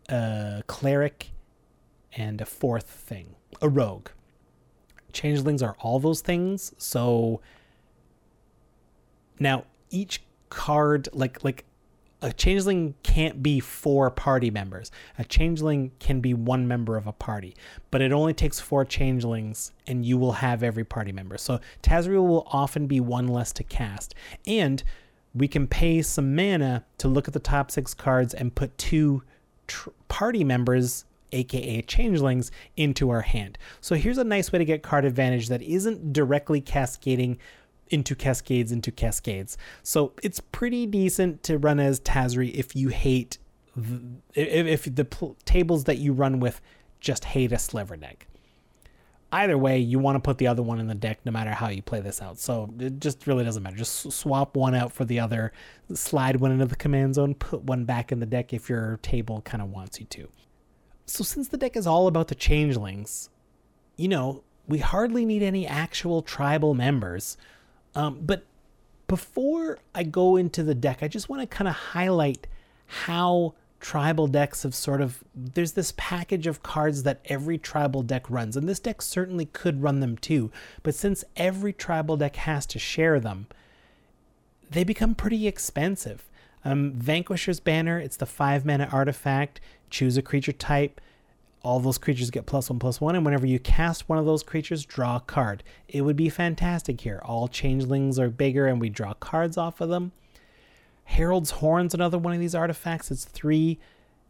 a 0.10 0.62
cleric, 0.68 1.32
and 2.18 2.42
a 2.42 2.46
fourth 2.46 2.90
thing, 2.90 3.36
a 3.62 3.70
rogue. 3.70 4.10
Changelings 5.14 5.64
are 5.64 5.78
all 5.80 6.02
those 6.02 6.20
things. 6.20 6.74
So 6.78 7.40
now 9.40 9.64
each 9.90 10.22
card, 10.50 11.08
like 11.14 11.42
like 11.46 11.64
a 12.22 12.34
changeling 12.34 12.96
can't 13.04 13.42
be 13.42 13.60
four 13.60 14.12
party 14.12 14.52
members. 14.52 14.92
A 15.18 15.24
changeling 15.24 15.92
can 16.00 16.20
be 16.20 16.34
one 16.34 16.68
member 16.68 16.98
of 16.98 17.08
a 17.08 17.14
party, 17.14 17.56
but 17.92 18.02
it 18.02 18.12
only 18.12 18.34
takes 18.34 18.60
four 18.60 18.84
changelings 18.84 19.72
and 19.88 20.06
you 20.06 20.18
will 20.18 20.34
have 20.34 20.62
every 20.62 20.84
party 20.84 21.12
member. 21.12 21.38
So 21.38 21.60
Tazriel 21.82 22.28
will 22.28 22.48
often 22.52 22.88
be 22.88 23.00
one 23.00 23.28
less 23.28 23.54
to 23.54 23.64
cast. 23.64 24.16
And 24.46 24.84
we 25.34 25.48
can 25.48 25.68
pay 25.68 26.02
some 26.02 26.36
mana 26.36 26.84
to 26.98 27.08
look 27.08 27.28
at 27.28 27.34
the 27.34 27.40
top 27.40 27.72
six 27.72 27.94
cards 27.94 28.34
and 28.34 28.54
put 28.54 28.78
two 28.78 29.24
tr- 29.68 29.92
party 30.08 30.44
members 30.44 31.06
aka 31.32 31.82
changelings, 31.84 32.52
into 32.76 33.10
our 33.10 33.22
hand. 33.22 33.58
So 33.82 33.96
here's 33.96 34.18
a 34.18 34.24
nice 34.24 34.52
way 34.52 34.60
to 34.60 34.66
get 34.66 34.84
card 34.84 35.06
advantage 35.06 35.48
that 35.50 35.62
isn't 35.62 36.14
directly 36.14 36.62
cascading 36.62 37.38
into 37.90 38.16
cascades 38.16 38.72
into 38.72 38.92
cascades. 38.92 39.58
So 39.84 40.14
it's 40.22 40.40
pretty 40.40 40.86
decent 40.86 41.44
to 41.44 41.58
run 41.58 41.80
as 41.80 42.00
Tazri 42.00 42.54
if 42.54 42.76
you 42.76 42.90
hate 42.90 43.38
the, 43.76 44.02
if, 44.34 44.86
if 44.86 44.96
the 44.96 45.06
pl- 45.06 45.36
tables 45.46 45.86
that 45.86 45.98
you 45.98 46.14
run 46.14 46.40
with 46.40 46.62
just 47.00 47.26
hate 47.26 47.52
a 47.52 47.60
sliver 47.60 47.96
deck. 47.96 48.28
Either 49.32 49.58
way, 49.58 49.78
you 49.78 50.00
want 50.00 50.16
to 50.16 50.20
put 50.20 50.40
the 50.40 50.48
other 50.48 50.64
one 50.64 50.80
in 50.80 50.88
the 50.88 50.96
deck 50.96 51.20
no 51.24 51.32
matter 51.32 51.52
how 51.52 51.70
you 51.70 51.84
play 51.84 52.02
this 52.02 52.20
out. 52.20 52.40
So 52.40 52.74
it 52.80 53.00
just 53.00 53.28
really 53.28 53.44
doesn't 53.44 53.62
matter. 53.62 53.78
Just 53.78 54.12
swap 54.12 54.56
one 54.56 54.74
out 54.74 54.92
for 54.92 55.06
the 55.06 55.20
other, 55.20 55.54
slide 55.94 56.38
one 56.38 56.52
into 56.52 56.66
the 56.66 56.76
command 56.76 57.14
zone, 57.14 57.36
put 57.36 57.62
one 57.64 57.86
back 57.86 58.12
in 58.12 58.20
the 58.20 58.26
deck 58.26 58.54
if 58.54 58.70
your 58.70 58.98
table 59.04 59.42
kind 59.42 59.62
of 59.62 59.70
wants 59.70 60.00
you 60.00 60.08
to. 60.08 60.30
So 61.06 61.24
since 61.24 61.48
the 61.48 61.58
deck 61.58 61.78
is 61.78 61.86
all 61.86 62.08
about 62.08 62.28
the 62.28 62.36
changelings, 62.36 63.30
you 63.98 64.08
know, 64.08 64.44
we 64.68 64.80
hardly 64.80 65.26
need 65.26 65.44
any 65.44 65.66
actual 65.68 66.22
tribal 66.22 66.74
members. 66.74 67.38
Um, 68.00 68.20
but 68.22 68.46
before 69.08 69.80
I 69.94 70.04
go 70.04 70.36
into 70.36 70.64
the 70.64 70.76
deck, 70.76 71.04
I 71.04 71.08
just 71.08 71.28
want 71.28 71.42
to 71.42 71.48
kind 71.48 71.68
of 71.68 71.76
highlight 71.76 72.48
how 72.86 73.56
tribal 73.80 74.28
decks 74.28 74.64
have 74.64 74.76
sort 74.76 75.02
of 75.02 75.24
there's 75.34 75.72
this 75.72 75.94
package 75.96 76.48
of 76.48 76.62
cards 76.62 77.04
that 77.04 77.22
every 77.26 77.58
tribal 77.58 78.02
deck 78.04 78.30
runs 78.30 78.58
and 78.58 78.68
this 78.68 78.80
deck 78.80 79.02
certainly 79.02 79.46
could 79.46 79.82
run 79.82 80.02
them 80.02 80.18
too 80.18 80.52
but 80.84 80.94
since 80.94 81.24
every 81.38 81.72
tribal 81.72 82.18
deck 82.18 82.36
has 82.36 82.66
to 82.66 82.78
share 82.78 83.22
them 83.22 83.48
they 84.70 84.84
become 84.84 85.16
pretty 85.16 85.48
expensive. 85.48 86.26
Um, 86.64 86.94
vanquisher's 86.94 87.60
banner 87.60 88.00
it's 88.00 88.18
the 88.18 88.26
five 88.26 88.66
mana 88.66 88.90
artifact. 88.92 89.62
Choose 89.90 90.18
a 90.18 90.22
creature 90.22 90.52
type 90.52 91.02
all 91.62 91.80
those 91.80 91.98
creatures 91.98 92.30
get 92.30 92.46
plus 92.46 92.70
one 92.70 92.80
plus 92.80 93.02
one 93.02 93.16
and 93.16 93.26
whenever 93.26 93.46
you 93.46 93.60
cast 93.60 94.08
one 94.08 94.18
of 94.18 94.26
those 94.26 94.44
creatures 94.44 94.86
draw 94.86 95.18
a 95.18 95.22
card 95.22 95.64
it 95.88 96.02
would 96.02 96.16
be 96.16 96.30
fantastic 96.30 97.02
here 97.02 97.22
all 97.26 97.48
changelings 97.48 98.18
are 98.18 98.30
bigger 98.30 98.68
and 98.68 98.80
we 98.80 98.90
draw 98.90 99.14
cards 99.16 99.58
off 99.58 99.82
of 99.82 99.90
them 99.90 100.12
Herald's 101.10 101.50
Horn's 101.50 101.96
another 101.96 102.20
one 102.20 102.36
of 102.36 102.40
these 102.40 102.54
artifacts. 102.54 103.10
It's 103.10 103.26
three. 103.26 103.80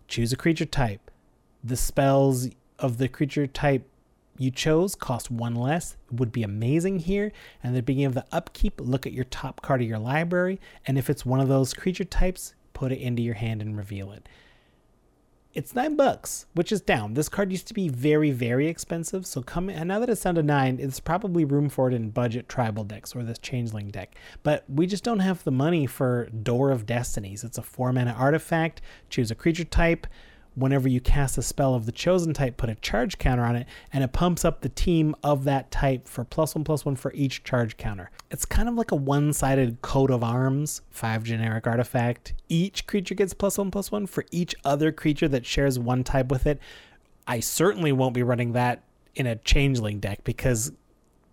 Choose 0.07 0.31
a 0.31 0.37
creature 0.37 0.65
type. 0.65 1.11
The 1.61 1.75
spells 1.75 2.47
of 2.79 2.97
the 2.97 3.09
creature 3.09 3.47
type 3.47 3.85
you 4.37 4.49
chose 4.49 4.95
cost 4.95 5.29
one 5.29 5.55
less. 5.55 5.97
It 6.09 6.17
would 6.19 6.31
be 6.31 6.43
amazing 6.43 6.99
here. 6.99 7.33
And 7.61 7.73
at 7.73 7.75
the 7.75 7.83
beginning 7.83 8.05
of 8.05 8.13
the 8.13 8.25
upkeep, 8.31 8.79
look 8.79 9.05
at 9.05 9.11
your 9.11 9.25
top 9.25 9.61
card 9.61 9.81
of 9.81 9.89
your 9.89 9.99
library. 9.99 10.61
And 10.87 10.97
if 10.97 11.09
it's 11.09 11.25
one 11.25 11.41
of 11.41 11.49
those 11.49 11.73
creature 11.73 12.05
types, 12.05 12.55
put 12.71 12.93
it 12.93 12.99
into 12.99 13.21
your 13.21 13.35
hand 13.35 13.61
and 13.61 13.75
reveal 13.75 14.13
it 14.13 14.29
it's 15.53 15.73
nine 15.73 15.95
bucks, 15.95 16.45
which 16.53 16.71
is 16.71 16.79
down. 16.79 17.15
This 17.15 17.27
card 17.27 17.51
used 17.51 17.67
to 17.69 17.73
be 17.73 17.89
very, 17.89 18.29
very 18.29 18.67
expensive. 18.67 19.25
So 19.25 19.41
come 19.41 19.69
and 19.69 19.87
now 19.87 19.99
that 19.99 20.09
it's 20.09 20.21
down 20.21 20.35
to 20.35 20.43
nine, 20.43 20.77
it's 20.79 20.99
probably 20.99 21.43
room 21.43 21.69
for 21.69 21.89
it 21.89 21.93
in 21.93 22.11
budget 22.11 22.47
tribal 22.47 22.83
decks 22.83 23.15
or 23.15 23.23
this 23.23 23.39
changeling 23.39 23.89
deck. 23.89 24.15
But 24.43 24.63
we 24.69 24.85
just 24.85 25.03
don't 25.03 25.19
have 25.19 25.43
the 25.43 25.51
money 25.51 25.87
for 25.87 26.29
Door 26.29 26.71
of 26.71 26.85
Destinies. 26.85 27.43
It's 27.43 27.57
a 27.57 27.63
four 27.63 27.91
mana 27.91 28.15
artifact. 28.17 28.81
Choose 29.09 29.31
a 29.31 29.35
creature 29.35 29.63
type 29.63 30.05
whenever 30.59 30.87
you 30.87 30.99
cast 30.99 31.37
a 31.37 31.41
spell 31.41 31.73
of 31.73 31.85
the 31.85 31.91
chosen 31.91 32.33
type, 32.33 32.57
put 32.57 32.69
a 32.69 32.75
charge 32.75 33.17
counter 33.17 33.43
on 33.43 33.55
it, 33.55 33.67
and 33.91 34.03
it 34.03 34.13
pumps 34.13 34.45
up 34.45 34.61
the 34.61 34.69
team 34.69 35.15
of 35.23 35.43
that 35.45 35.71
type 35.71 36.07
for 36.07 36.23
plus 36.23 36.55
one 36.55 36.63
plus 36.63 36.85
one 36.85 36.95
for 36.95 37.11
each 37.13 37.43
charge 37.43 37.77
counter. 37.77 38.11
It's 38.31 38.45
kind 38.45 38.69
of 38.69 38.75
like 38.75 38.91
a 38.91 38.95
one 38.95 39.33
sided 39.33 39.81
coat 39.81 40.11
of 40.11 40.23
arms, 40.23 40.81
five 40.89 41.23
generic 41.23 41.65
artifact. 41.65 42.33
Each 42.47 42.85
creature 42.85 43.15
gets 43.15 43.33
plus 43.33 43.57
one 43.57 43.71
plus 43.71 43.91
one 43.91 44.05
for 44.05 44.25
each 44.31 44.55
other 44.63 44.91
creature 44.91 45.27
that 45.29 45.45
shares 45.45 45.79
one 45.79 46.03
type 46.03 46.29
with 46.29 46.45
it. 46.45 46.59
I 47.25 47.39
certainly 47.39 47.91
won't 47.91 48.13
be 48.13 48.23
running 48.23 48.53
that 48.53 48.83
in 49.15 49.27
a 49.27 49.35
changeling 49.35 49.99
deck 49.99 50.23
because 50.23 50.71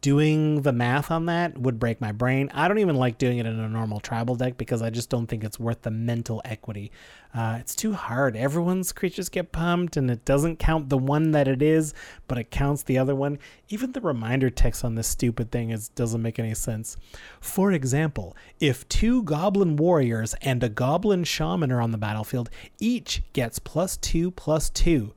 doing 0.07 0.63
the 0.63 0.73
math 0.73 1.11
on 1.11 1.27
that 1.27 1.59
would 1.59 1.81
break 1.81 2.01
my 2.01 2.13
brain. 2.13 2.49
I 2.55 2.69
don't 2.69 2.79
even 2.79 2.95
like 2.95 3.19
doing 3.19 3.39
it 3.39 3.47
in 3.47 3.59
a 3.59 3.69
normal 3.69 3.99
tribal 3.99 4.37
deck 4.37 4.57
because 4.57 4.81
I 4.81 4.89
just 4.89 5.11
don't 5.11 5.27
think 5.27 5.43
it's 5.43 5.59
worth 5.59 5.83
the 5.83 5.91
mental 5.91 6.41
equity. 6.45 6.93
Uh, 7.35 7.57
it's 7.59 7.75
too 7.75 7.93
hard. 7.93 8.37
Everyone's 8.37 8.93
creatures 8.93 9.29
get 9.29 9.51
pumped, 9.51 9.97
and 9.97 10.09
it 10.09 10.25
doesn't 10.25 10.61
count 10.61 10.91
the 10.91 10.97
one 10.97 11.33
that 11.33 11.49
it 11.49 11.61
is, 11.61 11.93
but 12.29 12.39
it 12.39 12.53
counts 12.53 12.85
the 12.85 12.97
other 12.97 13.17
one. 13.17 13.41
Even 13.69 13.91
the 13.91 14.01
reminder 14.01 14.49
text 14.49 14.85
on 14.85 14.95
this 14.95 15.09
stupid 15.09 15.51
thing 15.51 15.71
is 15.71 15.89
doesn't 15.89 16.23
make 16.23 16.39
any 16.39 16.55
sense. 16.55 16.97
For 17.41 17.73
example, 17.73 18.37
if 18.61 18.89
two 18.89 19.25
goblin 19.25 19.75
warriors 19.75 20.37
and 20.41 20.63
a 20.63 20.69
goblin 20.69 21.25
shaman 21.25 21.73
are 21.73 21.81
on 21.81 21.91
the 21.91 21.99
battlefield, 21.99 22.49
each 22.79 23.25
gets 23.33 23.59
plus 23.59 23.97
two 23.97 24.31
plus 24.31 24.71
two. 24.71 25.15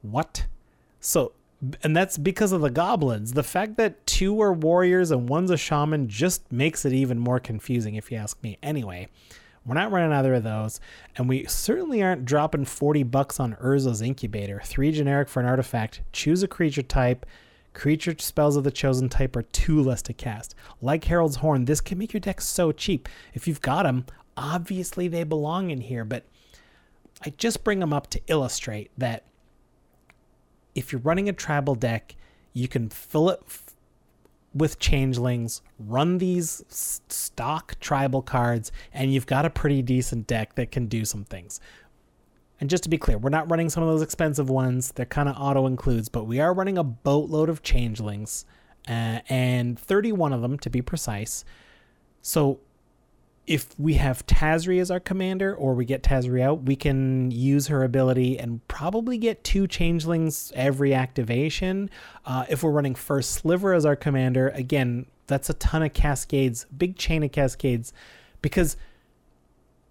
What? 0.00 0.46
So 0.98 1.32
and 1.82 1.96
that's 1.96 2.18
because 2.18 2.52
of 2.52 2.60
the 2.60 2.70
goblins. 2.70 3.32
The 3.32 3.42
fact 3.42 3.76
that 3.76 4.06
two 4.06 4.40
are 4.42 4.52
warriors 4.52 5.10
and 5.10 5.28
one's 5.28 5.50
a 5.50 5.56
shaman 5.56 6.08
just 6.08 6.50
makes 6.52 6.84
it 6.84 6.92
even 6.92 7.18
more 7.18 7.40
confusing, 7.40 7.94
if 7.94 8.10
you 8.10 8.18
ask 8.18 8.42
me. 8.42 8.58
Anyway, 8.62 9.08
we're 9.64 9.74
not 9.74 9.90
running 9.90 10.12
either 10.12 10.34
of 10.34 10.44
those, 10.44 10.80
and 11.16 11.28
we 11.28 11.44
certainly 11.46 12.02
aren't 12.02 12.24
dropping 12.24 12.66
40 12.66 13.02
bucks 13.04 13.40
on 13.40 13.54
Urza's 13.54 14.02
Incubator. 14.02 14.60
Three 14.64 14.92
generic 14.92 15.28
for 15.28 15.40
an 15.40 15.46
artifact. 15.46 16.02
Choose 16.12 16.42
a 16.42 16.48
creature 16.48 16.82
type. 16.82 17.26
Creature 17.72 18.16
spells 18.18 18.56
of 18.56 18.64
the 18.64 18.70
chosen 18.70 19.08
type 19.08 19.34
are 19.34 19.42
two 19.42 19.82
less 19.82 20.02
to 20.02 20.12
cast. 20.12 20.54
Like 20.80 21.04
Herald's 21.04 21.36
Horn, 21.36 21.64
this 21.64 21.80
can 21.80 21.98
make 21.98 22.12
your 22.12 22.20
deck 22.20 22.40
so 22.40 22.70
cheap. 22.70 23.08
If 23.34 23.48
you've 23.48 23.60
got 23.60 23.82
them, 23.82 24.06
obviously 24.36 25.08
they 25.08 25.24
belong 25.24 25.70
in 25.70 25.80
here, 25.80 26.04
but 26.04 26.24
I 27.24 27.30
just 27.30 27.64
bring 27.64 27.80
them 27.80 27.92
up 27.92 28.08
to 28.10 28.20
illustrate 28.28 28.90
that 28.98 29.24
if 30.76 30.92
you're 30.92 31.00
running 31.00 31.28
a 31.28 31.32
tribal 31.32 31.74
deck, 31.74 32.14
you 32.52 32.68
can 32.68 32.88
fill 32.90 33.30
it 33.30 33.40
f- 33.46 33.74
with 34.54 34.78
changelings, 34.78 35.62
run 35.78 36.18
these 36.18 36.62
s- 36.70 37.00
stock 37.08 37.80
tribal 37.80 38.22
cards, 38.22 38.70
and 38.92 39.12
you've 39.12 39.26
got 39.26 39.44
a 39.44 39.50
pretty 39.50 39.82
decent 39.82 40.26
deck 40.26 40.54
that 40.54 40.70
can 40.70 40.86
do 40.86 41.04
some 41.04 41.24
things. 41.24 41.60
And 42.60 42.70
just 42.70 42.82
to 42.84 42.88
be 42.88 42.98
clear, 42.98 43.18
we're 43.18 43.30
not 43.30 43.50
running 43.50 43.68
some 43.68 43.82
of 43.82 43.88
those 43.88 44.02
expensive 44.02 44.48
ones. 44.48 44.92
They're 44.92 45.06
kind 45.06 45.28
of 45.28 45.36
auto 45.38 45.66
includes, 45.66 46.08
but 46.08 46.24
we 46.24 46.40
are 46.40 46.54
running 46.54 46.78
a 46.78 46.84
boatload 46.84 47.48
of 47.48 47.62
changelings, 47.62 48.44
uh, 48.88 49.20
and 49.28 49.78
31 49.78 50.32
of 50.32 50.42
them 50.42 50.58
to 50.58 50.70
be 50.70 50.80
precise. 50.82 51.44
So 52.22 52.60
if 53.46 53.78
we 53.78 53.94
have 53.94 54.26
Tazri 54.26 54.80
as 54.80 54.90
our 54.90 54.98
commander 54.98 55.54
or 55.54 55.74
we 55.74 55.84
get 55.84 56.02
Tazri 56.02 56.42
out, 56.42 56.64
we 56.64 56.74
can 56.74 57.30
use 57.30 57.68
her 57.68 57.84
ability 57.84 58.38
and 58.38 58.66
probably 58.66 59.18
get 59.18 59.44
two 59.44 59.68
changelings 59.68 60.52
every 60.56 60.92
activation. 60.92 61.88
Uh, 62.24 62.44
if 62.48 62.62
we're 62.62 62.72
running 62.72 62.96
first 62.96 63.30
Sliver 63.32 63.72
as 63.72 63.86
our 63.86 63.94
commander, 63.94 64.48
again, 64.48 65.06
that's 65.28 65.48
a 65.48 65.54
ton 65.54 65.82
of 65.82 65.92
cascades, 65.92 66.66
big 66.76 66.96
chain 66.96 67.22
of 67.22 67.30
cascades, 67.30 67.92
because 68.42 68.76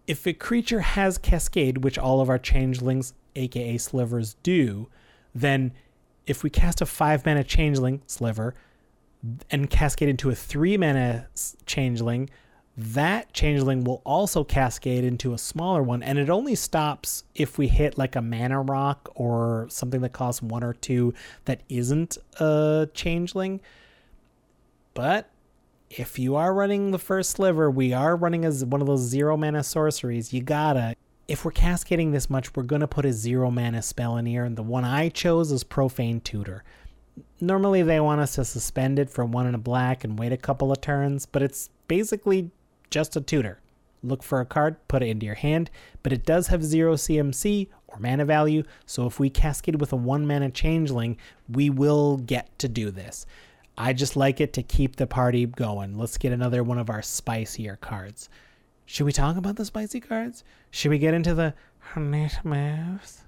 if 0.06 0.28
a 0.28 0.34
creature 0.34 0.82
has 0.82 1.18
cascade, 1.18 1.80
which 1.84 1.98
all 1.98 2.22
of 2.22 2.30
our 2.30 2.38
changelings, 2.38 3.14
aka 3.36 3.78
slivers, 3.78 4.36
do, 4.44 4.90
then 5.34 5.72
if 6.26 6.44
we 6.44 6.50
cast 6.50 6.82
a 6.82 6.86
five 6.86 7.26
mana 7.26 7.44
changeling, 7.44 8.02
sliver, 8.06 8.54
and 9.50 9.70
cascade 9.70 10.10
into 10.10 10.30
a 10.30 10.36
three 10.36 10.78
mana 10.78 11.28
changeling, 11.66 12.30
that 12.78 13.32
changeling 13.32 13.86
will 13.86 14.02
also 14.04 14.44
cascade 14.44 15.06
into 15.06 15.34
a 15.34 15.38
smaller 15.38 15.82
one 15.82 16.04
and 16.04 16.20
it 16.20 16.30
only 16.30 16.56
stops 16.56 17.24
if 17.34 17.58
we 17.58 17.70
hit 17.70 17.98
like 17.98 18.18
a 18.18 18.22
mana 18.22 18.62
rock 18.62 19.10
or 19.16 19.66
something 19.70 20.02
that 20.02 20.12
costs 20.12 20.42
one 20.42 20.64
or 20.64 20.74
two 20.74 21.14
that 21.46 21.62
isn't 21.70 22.18
a 22.40 22.90
changeling. 22.94 23.62
But 24.94 25.30
if 25.90 26.20
you 26.20 26.36
are 26.36 26.54
running 26.54 26.92
the 26.92 27.00
first 27.00 27.32
sliver 27.32 27.72
we 27.72 27.94
are 27.94 28.16
running 28.16 28.44
as 28.44 28.66
one 28.66 28.82
of 28.82 28.88
those 28.88 29.02
zero 29.02 29.38
mana 29.38 29.64
sorceries 29.64 30.34
you 30.34 30.42
gotta. 30.42 30.96
If 31.30 31.46
we're 31.46 31.52
cascading 31.52 32.12
this 32.12 32.30
much 32.30 32.58
we're 32.58 32.64
gonna 32.64 32.90
put 32.90 33.06
a 33.06 33.14
zero 33.14 33.50
mana 33.50 33.82
spell 33.84 34.18
in 34.18 34.26
here 34.26 34.44
and 34.44 34.58
the 34.58 34.64
one 34.64 34.84
i 34.84 35.08
chose 35.08 35.50
is 35.50 35.64
profane 35.64 36.20
tutor. 36.20 36.66
Normally 37.40 37.84
they 37.84 38.02
want 38.02 38.20
us 38.20 38.36
to 38.36 38.44
suspend 38.44 39.00
it 39.00 39.10
for 39.10 39.24
one 39.24 39.46
and 39.46 39.56
a 39.56 39.60
black 39.60 40.04
and 40.04 40.20
wait 40.20 40.34
a 40.34 40.38
couple 40.38 40.74
of 40.74 40.82
turns 40.82 41.26
but 41.26 41.42
it's 41.42 41.70
basically 41.88 42.52
just 42.90 43.16
a 43.16 43.22
tutor. 43.22 43.60
Look 44.04 44.22
for 44.22 44.40
a 44.40 44.46
card, 44.46 44.76
put 44.88 45.02
it 45.02 45.08
into 45.08 45.26
your 45.26 45.36
hand, 45.36 45.72
but 46.04 46.14
it 46.14 46.26
does 46.26 46.48
have 46.48 46.64
zero 46.64 46.94
CMC 46.96 47.70
or 47.88 48.00
mana 48.00 48.26
value, 48.26 48.64
so 48.86 49.08
if 49.08 49.20
we 49.20 49.30
cascade 49.30 49.80
with 49.80 49.92
a 49.92 49.96
one 49.96 50.28
mana 50.28 50.52
changeling, 50.52 51.18
we 51.50 51.70
will 51.70 52.18
get 52.18 52.58
to 52.60 52.68
do 52.68 52.92
this. 52.92 53.26
I 53.78 53.94
just 53.94 54.16
like 54.16 54.40
it 54.40 54.54
to 54.54 54.64
keep 54.64 54.96
the 54.96 55.08
party 55.08 55.46
going. 55.46 55.98
Let's 55.98 56.18
get 56.18 56.32
another 56.32 56.64
one 56.64 56.78
of 56.78 56.90
our 56.90 57.02
spicier 57.02 57.78
cards. 57.82 58.30
Should 58.86 59.06
we 59.06 59.12
talk 59.12 59.38
about 59.38 59.56
the 59.56 59.66
spicy 59.66 60.00
cards? 60.00 60.44
Should 60.70 60.92
we 60.92 61.00
get 61.00 61.14
into 61.14 61.34
the 61.34 61.56
neat 61.98 62.40
moves? 62.44 63.24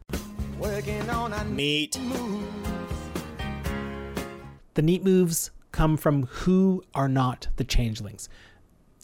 Working 0.59 1.09
on 1.09 1.55
neat 1.55 1.99
moves. 1.99 2.93
The 4.75 4.81
neat 4.83 5.03
moves 5.03 5.49
come 5.71 5.97
from 5.97 6.23
who 6.27 6.83
are 6.93 7.09
not 7.09 7.47
the 7.55 7.63
changelings 7.63 8.29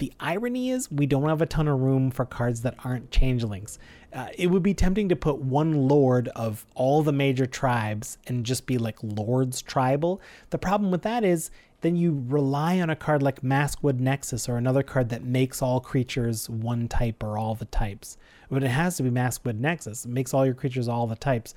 The 0.03 0.11
irony 0.19 0.69
is, 0.69 0.91
we 0.91 1.05
don't 1.05 1.29
have 1.29 1.41
a 1.41 1.45
ton 1.45 1.69
of 1.69 1.79
room 1.79 2.11
for 2.11 2.25
cards 2.25 2.63
that 2.63 2.75
aren't 2.83 3.09
changelings. 3.09 3.79
Uh, 4.11 4.27
it 4.37 4.47
would 4.47 4.61
be 4.61 4.73
tempting 4.73 5.07
to 5.07 5.15
put 5.15 5.37
one 5.37 5.87
lord 5.87 6.27
of 6.35 6.65
all 6.75 7.03
the 7.03 7.13
major 7.13 7.45
tribes 7.45 8.17
and 8.27 8.45
just 8.45 8.65
be 8.65 8.77
like 8.77 8.97
Lord's 9.01 9.61
Tribal. 9.61 10.19
The 10.49 10.57
problem 10.57 10.91
with 10.91 11.03
that 11.03 11.23
is 11.23 11.51
then 11.79 11.95
you 11.95 12.21
rely 12.27 12.81
on 12.81 12.89
a 12.89 12.97
card 12.97 13.23
like 13.23 13.43
Maskwood 13.43 14.01
Nexus 14.01 14.49
or 14.49 14.57
another 14.57 14.83
card 14.83 15.07
that 15.07 15.23
makes 15.23 15.61
all 15.61 15.79
creatures 15.79 16.49
one 16.49 16.89
type 16.89 17.23
or 17.23 17.37
all 17.37 17.55
the 17.55 17.63
types. 17.63 18.17
But 18.51 18.61
it 18.61 18.71
has 18.71 18.97
to 18.97 19.03
be 19.03 19.09
Maskwood 19.09 19.57
Nexus. 19.57 20.03
It 20.03 20.11
makes 20.11 20.33
all 20.33 20.45
your 20.45 20.53
creatures 20.53 20.89
all 20.89 21.07
the 21.07 21.15
types. 21.15 21.55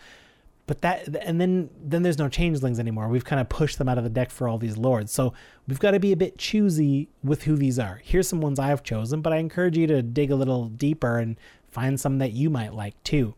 But 0.67 0.81
that 0.81 1.09
and 1.23 1.41
then 1.41 1.71
then 1.81 2.03
there's 2.03 2.19
no 2.19 2.29
changelings 2.29 2.81
anymore. 2.81 3.09
We've 3.09 3.25
kind 3.25 3.41
of 3.41 3.49
pushed 3.49 3.79
them 3.79 3.89
out 3.89 3.99
of 3.99 4.05
the 4.05 4.11
deck 4.11 4.31
for 4.31 4.49
all 4.49 4.59
these 4.59 4.77
lords. 4.77 5.13
So 5.13 5.33
we've 5.69 5.79
got 5.79 5.93
to 5.93 6.01
be 6.01 6.13
a 6.13 6.17
bit 6.17 6.39
choosy 6.39 7.09
with 7.23 7.45
who 7.45 7.57
these 7.57 7.79
are. 7.79 8.01
Here's 8.03 8.29
some 8.29 8.41
ones 8.41 8.59
I've 8.59 8.83
chosen, 8.83 9.21
but 9.21 9.33
I 9.33 9.37
encourage 9.37 9.77
you 9.77 9.87
to 9.87 10.03
dig 10.03 10.31
a 10.31 10.37
little 10.37 10.67
deeper 10.67 11.19
and 11.19 11.37
find 11.69 12.01
some 12.01 12.19
that 12.19 12.33
you 12.33 12.51
might 12.51 12.75
like 12.75 13.01
too. 13.05 13.35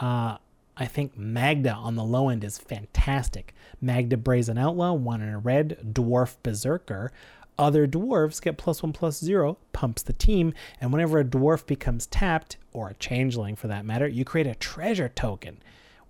Uh, 0.00 0.36
I 0.76 0.86
think 0.86 1.16
Magda 1.16 1.72
on 1.72 1.96
the 1.96 2.04
low 2.04 2.28
end 2.28 2.44
is 2.44 2.58
fantastic. 2.58 3.54
Magda 3.80 4.16
Brazen 4.16 4.56
Outlaw, 4.56 4.92
one 4.92 5.20
in 5.20 5.28
a 5.28 5.38
red, 5.38 5.78
Dwarf 5.92 6.36
Berserker. 6.42 7.12
Other 7.58 7.86
dwarves 7.86 8.40
get 8.40 8.56
plus 8.56 8.82
one 8.82 8.92
plus 8.92 9.18
zero, 9.18 9.58
pumps 9.72 10.02
the 10.02 10.14
team, 10.14 10.54
and 10.80 10.90
whenever 10.92 11.18
a 11.18 11.24
dwarf 11.24 11.66
becomes 11.66 12.06
tapped, 12.06 12.56
or 12.72 12.88
a 12.88 12.94
changeling 12.94 13.56
for 13.56 13.68
that 13.68 13.84
matter, 13.84 14.08
you 14.08 14.24
create 14.24 14.46
a 14.46 14.54
treasure 14.54 15.10
token. 15.10 15.58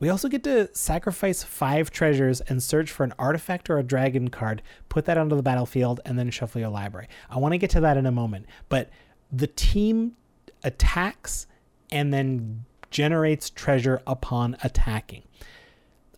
We 0.02 0.08
also 0.08 0.28
get 0.28 0.42
to 0.42 0.68
sacrifice 0.74 1.44
five 1.44 1.92
treasures 1.92 2.40
and 2.40 2.60
search 2.60 2.90
for 2.90 3.04
an 3.04 3.14
artifact 3.20 3.70
or 3.70 3.78
a 3.78 3.84
dragon 3.84 4.30
card, 4.30 4.60
put 4.88 5.04
that 5.04 5.16
onto 5.16 5.36
the 5.36 5.44
battlefield, 5.44 6.00
and 6.04 6.18
then 6.18 6.28
shuffle 6.30 6.60
your 6.60 6.70
library. 6.70 7.06
I 7.30 7.38
want 7.38 7.52
to 7.52 7.58
get 7.58 7.70
to 7.70 7.80
that 7.82 7.96
in 7.96 8.04
a 8.04 8.10
moment, 8.10 8.46
but 8.68 8.90
the 9.30 9.46
team 9.46 10.16
attacks 10.64 11.46
and 11.92 12.12
then 12.12 12.64
generates 12.90 13.48
treasure 13.48 14.02
upon 14.04 14.56
attacking. 14.64 15.22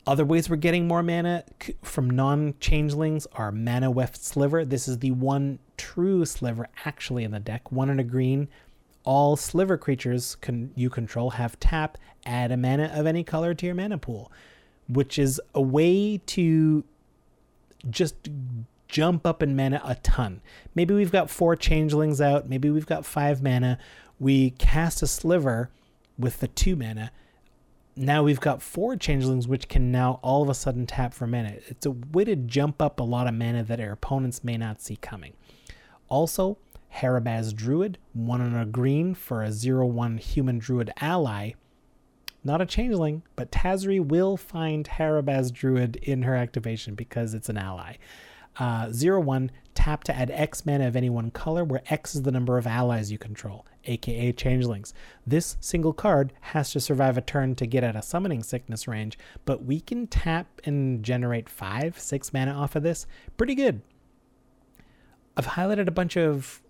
Other 0.06 0.24
ways 0.24 0.48
we're 0.48 0.56
getting 0.56 0.88
more 0.88 1.02
mana 1.02 1.44
from 1.82 2.08
non 2.08 2.54
changelings 2.60 3.26
are 3.34 3.52
Mana 3.52 3.90
Weft 3.90 4.16
Sliver. 4.24 4.64
This 4.64 4.88
is 4.88 5.00
the 5.00 5.10
one 5.10 5.58
true 5.76 6.24
sliver 6.24 6.68
actually 6.86 7.22
in 7.22 7.32
the 7.32 7.38
deck, 7.38 7.70
one 7.70 7.90
in 7.90 8.00
a 8.00 8.04
green, 8.04 8.48
all 9.04 9.36
sliver 9.36 9.76
creatures 9.76 10.36
can, 10.36 10.72
you 10.74 10.90
control 10.90 11.30
have 11.30 11.60
tap, 11.60 11.98
add 12.26 12.50
a 12.50 12.56
mana 12.56 12.90
of 12.94 13.06
any 13.06 13.22
color 13.22 13.54
to 13.54 13.66
your 13.66 13.74
mana 13.74 13.98
pool, 13.98 14.32
which 14.88 15.18
is 15.18 15.40
a 15.54 15.60
way 15.60 16.18
to 16.26 16.84
just 17.90 18.16
jump 18.88 19.26
up 19.26 19.42
in 19.42 19.54
mana 19.54 19.80
a 19.84 19.94
ton. 19.96 20.40
Maybe 20.74 20.94
we've 20.94 21.12
got 21.12 21.28
four 21.28 21.54
changelings 21.54 22.20
out, 22.20 22.48
maybe 22.48 22.70
we've 22.70 22.86
got 22.86 23.04
five 23.04 23.42
mana. 23.42 23.78
We 24.18 24.50
cast 24.50 25.02
a 25.02 25.06
sliver 25.06 25.70
with 26.18 26.40
the 26.40 26.48
two 26.48 26.76
mana. 26.76 27.10
Now 27.96 28.22
we've 28.22 28.40
got 28.40 28.62
four 28.62 28.96
changelings, 28.96 29.46
which 29.46 29.68
can 29.68 29.92
now 29.92 30.18
all 30.22 30.42
of 30.42 30.48
a 30.48 30.54
sudden 30.54 30.86
tap 30.86 31.12
for 31.12 31.26
mana. 31.26 31.56
It's 31.66 31.86
a 31.86 31.90
way 31.90 32.24
to 32.24 32.36
jump 32.36 32.80
up 32.80 32.98
a 32.98 33.04
lot 33.04 33.26
of 33.26 33.34
mana 33.34 33.62
that 33.64 33.80
our 33.80 33.92
opponents 33.92 34.42
may 34.42 34.56
not 34.56 34.80
see 34.80 34.96
coming. 34.96 35.34
Also, 36.08 36.58
Harabaz 36.96 37.54
Druid, 37.54 37.98
one 38.12 38.40
on 38.40 38.54
a 38.54 38.66
green 38.66 39.14
for 39.14 39.42
a 39.42 39.50
0 39.50 39.86
1 39.86 40.18
human 40.18 40.58
druid 40.58 40.92
ally. 41.00 41.52
Not 42.44 42.60
a 42.60 42.66
changeling, 42.66 43.22
but 43.36 43.50
Tazri 43.50 44.04
will 44.04 44.36
find 44.36 44.86
Harabaz 44.86 45.52
Druid 45.52 45.96
in 45.96 46.22
her 46.22 46.36
activation 46.36 46.94
because 46.94 47.34
it's 47.34 47.48
an 47.48 47.56
ally. 47.56 47.96
Uh, 48.56 48.92
0 48.92 49.20
1, 49.20 49.50
tap 49.74 50.04
to 50.04 50.14
add 50.14 50.30
X 50.30 50.64
mana 50.64 50.86
of 50.86 50.94
any 50.94 51.10
one 51.10 51.30
color, 51.30 51.64
where 51.64 51.82
X 51.88 52.14
is 52.14 52.22
the 52.22 52.30
number 52.30 52.56
of 52.58 52.66
allies 52.66 53.10
you 53.10 53.18
control, 53.18 53.66
aka 53.86 54.32
changelings. 54.32 54.94
This 55.26 55.56
single 55.60 55.92
card 55.92 56.32
has 56.40 56.70
to 56.72 56.80
survive 56.80 57.18
a 57.18 57.22
turn 57.22 57.56
to 57.56 57.66
get 57.66 57.82
at 57.82 57.96
a 57.96 58.02
summoning 58.02 58.42
sickness 58.42 58.86
range, 58.86 59.18
but 59.44 59.64
we 59.64 59.80
can 59.80 60.06
tap 60.06 60.60
and 60.64 61.02
generate 61.02 61.48
5, 61.48 61.98
6 61.98 62.32
mana 62.32 62.52
off 62.52 62.76
of 62.76 62.84
this. 62.84 63.06
Pretty 63.36 63.56
good. 63.56 63.82
I've 65.36 65.46
highlighted 65.46 65.88
a 65.88 65.92
bunch 65.92 66.16
of 66.16 66.62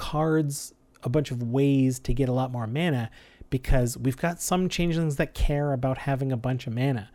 cards 0.00 0.72
a 1.02 1.10
bunch 1.10 1.30
of 1.30 1.42
ways 1.42 1.98
to 2.00 2.14
get 2.14 2.26
a 2.26 2.32
lot 2.32 2.50
more 2.50 2.66
mana 2.66 3.10
because 3.50 3.98
we've 3.98 4.16
got 4.16 4.40
some 4.40 4.66
changelings 4.66 5.16
that 5.16 5.34
care 5.34 5.74
about 5.74 5.98
having 5.98 6.32
a 6.32 6.38
bunch 6.38 6.66
of 6.66 6.74
mana. 6.74 7.10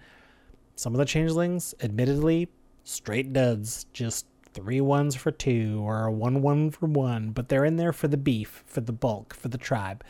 Some 0.76 0.94
of 0.94 1.00
the 1.00 1.06
changelings, 1.06 1.74
admittedly, 1.82 2.48
straight 2.84 3.34
duds, 3.34 3.88
just 3.92 4.28
three 4.54 4.82
ones 4.82 5.16
for 5.16 5.32
two 5.32 5.82
or 5.84 6.06
a 6.06 6.12
one 6.12 6.44
one 6.44 6.70
for 6.70 6.86
one, 6.86 7.32
but 7.32 7.50
they're 7.50 7.66
in 7.66 7.78
there 7.78 7.92
for 7.92 8.08
the 8.08 8.18
beef, 8.18 8.64
for 8.68 8.82
the 8.82 8.94
bulk, 8.94 9.34
for 9.34 9.48
the 9.48 9.58
tribe. 9.58 10.04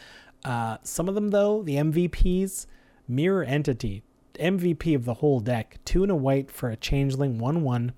Uh, 0.43 0.77
some 0.83 1.07
of 1.07 1.15
them, 1.15 1.29
though, 1.29 1.63
the 1.63 1.75
MVPs, 1.75 2.65
Mirror 3.07 3.45
Entity, 3.45 4.03
MVP 4.33 4.93
of 4.95 5.05
the 5.05 5.15
whole 5.15 5.39
deck, 5.39 5.79
two 5.85 6.03
and 6.03 6.11
a 6.11 6.15
white 6.15 6.51
for 6.51 6.69
a 6.69 6.75
changeling, 6.75 7.37
one 7.39 7.63
one. 7.63 7.93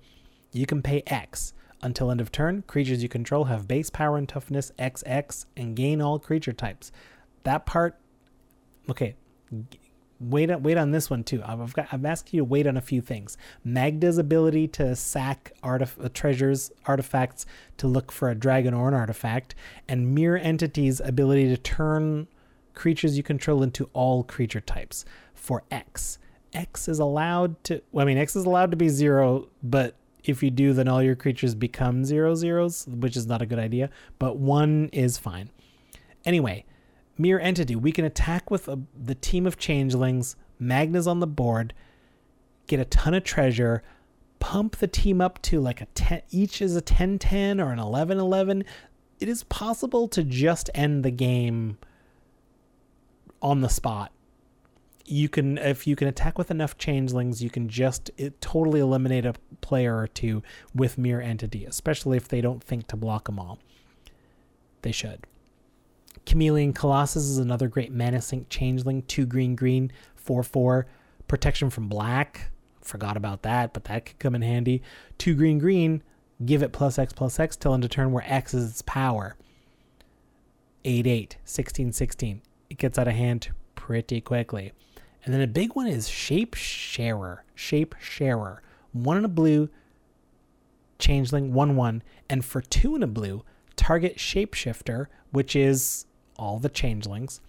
You 0.52 0.66
can 0.66 0.82
pay 0.82 1.02
X. 1.08 1.52
Until 1.80 2.10
end 2.10 2.20
of 2.20 2.32
turn, 2.32 2.62
creatures 2.62 3.02
you 3.02 3.08
control 3.08 3.44
have 3.44 3.68
base 3.68 3.88
power 3.88 4.16
and 4.16 4.28
toughness 4.28 4.72
XX 4.78 5.46
and 5.56 5.76
gain 5.76 6.00
all 6.00 6.18
creature 6.18 6.52
types. 6.52 6.90
That 7.44 7.66
part, 7.66 7.96
okay, 8.90 9.14
wait 10.20 10.50
wait 10.60 10.76
on 10.76 10.90
this 10.90 11.08
one 11.08 11.22
too. 11.22 11.42
I've 11.44 11.72
got 11.72 11.88
I've 11.92 12.04
asked 12.04 12.32
you 12.32 12.40
to 12.40 12.44
wait 12.44 12.66
on 12.66 12.76
a 12.76 12.80
few 12.80 13.00
things. 13.00 13.36
Magda's 13.64 14.18
ability 14.18 14.68
to 14.68 14.96
sack 14.96 15.52
artif- 15.62 16.04
uh, 16.04 16.08
treasures 16.12 16.72
artifacts 16.86 17.46
to 17.78 17.86
look 17.86 18.10
for 18.10 18.28
a 18.28 18.34
dragon 18.34 18.74
or 18.74 18.88
an 18.88 18.94
artifact, 18.94 19.54
and 19.88 20.14
Mirror 20.14 20.38
Entity's 20.38 21.00
ability 21.00 21.48
to 21.48 21.56
turn 21.56 22.26
creatures 22.74 23.16
you 23.16 23.22
control 23.22 23.62
into 23.62 23.88
all 23.92 24.22
creature 24.24 24.60
types 24.60 25.04
for 25.34 25.64
X. 25.70 26.18
X 26.52 26.88
is 26.88 26.98
allowed 26.98 27.62
to. 27.64 27.82
Well, 27.92 28.02
I 28.02 28.06
mean, 28.06 28.18
X 28.18 28.34
is 28.36 28.44
allowed 28.44 28.70
to 28.70 28.76
be 28.76 28.88
zero, 28.88 29.48
but 29.62 29.94
if 30.24 30.42
you 30.42 30.50
do, 30.50 30.72
then 30.72 30.88
all 30.88 31.02
your 31.02 31.16
creatures 31.16 31.54
become 31.54 32.04
zero 32.04 32.34
zeros, 32.34 32.86
which 32.86 33.16
is 33.16 33.26
not 33.26 33.42
a 33.42 33.46
good 33.46 33.58
idea, 33.58 33.90
but 34.18 34.36
one 34.36 34.88
is 34.92 35.18
fine. 35.18 35.50
Anyway, 36.24 36.64
Mirror 37.16 37.40
Entity, 37.40 37.76
we 37.76 37.92
can 37.92 38.04
attack 38.04 38.50
with 38.50 38.68
a, 38.68 38.78
the 38.94 39.14
team 39.14 39.46
of 39.46 39.58
changelings, 39.58 40.36
Magda's 40.58 41.06
on 41.06 41.20
the 41.20 41.26
board, 41.26 41.74
get 42.66 42.80
a 42.80 42.84
ton 42.84 43.14
of 43.14 43.24
treasure, 43.24 43.82
pump 44.38 44.76
the 44.76 44.86
team 44.86 45.20
up 45.20 45.40
to 45.42 45.60
like 45.60 45.80
a 45.80 45.86
10, 45.86 46.22
each 46.30 46.60
is 46.60 46.76
a 46.76 46.80
10 46.80 47.18
10 47.18 47.60
or 47.60 47.72
an 47.72 47.78
11 47.78 48.18
11. 48.18 48.64
It 49.20 49.28
is 49.28 49.42
possible 49.44 50.06
to 50.08 50.22
just 50.22 50.70
end 50.74 51.04
the 51.04 51.10
game 51.10 51.78
on 53.42 53.60
the 53.60 53.68
spot 53.68 54.12
you 55.10 55.28
can 55.28 55.58
if 55.58 55.86
you 55.86 55.96
can 55.96 56.08
attack 56.08 56.38
with 56.38 56.50
enough 56.50 56.78
changelings, 56.78 57.42
you 57.42 57.50
can 57.50 57.68
just 57.68 58.10
it, 58.16 58.40
totally 58.40 58.80
eliminate 58.80 59.26
a 59.26 59.34
player 59.60 59.96
or 59.96 60.06
two 60.06 60.42
with 60.74 60.98
mirror 60.98 61.22
entity, 61.22 61.64
especially 61.64 62.16
if 62.16 62.28
they 62.28 62.40
don't 62.40 62.62
think 62.62 62.86
to 62.88 62.96
block 62.96 63.24
them 63.26 63.38
all. 63.38 63.58
They 64.82 64.92
should. 64.92 65.26
Chameleon 66.26 66.72
Colossus 66.72 67.24
is 67.24 67.38
another 67.38 67.68
great 67.68 67.92
mana 67.92 68.20
sink 68.20 68.48
changeling, 68.48 69.02
two 69.02 69.26
green 69.26 69.56
green, 69.56 69.90
four 70.14 70.42
four, 70.42 70.86
protection 71.26 71.70
from 71.70 71.88
black. 71.88 72.50
Forgot 72.82 73.16
about 73.16 73.42
that, 73.42 73.74
but 73.74 73.84
that 73.84 74.06
could 74.06 74.18
come 74.18 74.34
in 74.34 74.42
handy. 74.42 74.82
Two 75.18 75.34
green 75.34 75.58
green, 75.58 76.02
give 76.44 76.62
it 76.62 76.72
plus 76.72 76.98
X 76.98 77.12
plus 77.12 77.38
X 77.38 77.56
till 77.56 77.74
end 77.74 77.84
of 77.84 77.90
turn 77.90 78.12
where 78.12 78.24
X 78.26 78.54
is 78.54 78.70
its 78.70 78.82
power. 78.82 79.36
8 80.84 81.06
8, 81.06 81.36
16 81.44 81.92
16. 81.92 82.42
It 82.70 82.78
gets 82.78 82.98
out 82.98 83.08
of 83.08 83.14
hand 83.14 83.50
pretty 83.74 84.20
quickly. 84.20 84.72
And 85.28 85.34
then 85.34 85.42
a 85.42 85.46
big 85.46 85.74
one 85.74 85.86
is 85.86 86.08
Shape 86.08 86.54
Sharer. 86.54 87.44
Shape 87.54 87.94
Sharer. 88.00 88.62
One 88.92 89.18
in 89.18 89.26
a 89.26 89.28
blue, 89.28 89.68
changeling, 90.98 91.52
1 91.52 91.76
1. 91.76 92.02
And 92.30 92.42
for 92.42 92.62
two 92.62 92.96
in 92.96 93.02
a 93.02 93.06
blue, 93.06 93.44
target 93.76 94.16
Shapeshifter, 94.16 95.08
which 95.30 95.54
is 95.54 96.06
all 96.38 96.58
the 96.58 96.70
changelings, 96.70 97.42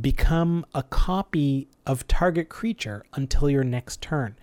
become 0.00 0.64
a 0.72 0.84
copy 0.84 1.66
of 1.84 2.06
target 2.06 2.48
creature 2.48 3.04
until 3.14 3.50
your 3.50 3.64
next 3.64 4.00
turn. 4.00 4.36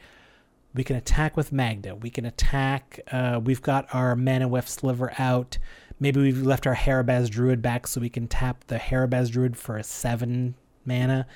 We 0.74 0.84
can 0.84 0.98
attack 0.98 1.38
with 1.38 1.54
Magda. 1.54 1.96
We 1.96 2.10
can 2.10 2.26
attack. 2.26 3.00
Uh, 3.10 3.40
we've 3.42 3.62
got 3.62 3.88
our 3.96 4.14
Mana 4.14 4.50
Weft 4.50 4.68
Sliver 4.68 5.14
out. 5.18 5.58
Maybe 6.02 6.20
we've 6.20 6.42
left 6.42 6.68
our 6.68 6.76
Harabaz 6.76 7.30
Druid 7.30 7.62
back 7.62 7.88
so 7.88 8.02
we 8.02 8.10
can 8.10 8.28
tap 8.28 8.66
the 8.68 8.78
Harabaz 8.78 9.32
Druid 9.32 9.56
for 9.56 9.78
a 9.78 9.86
7 9.86 10.54
mana. 10.84 11.28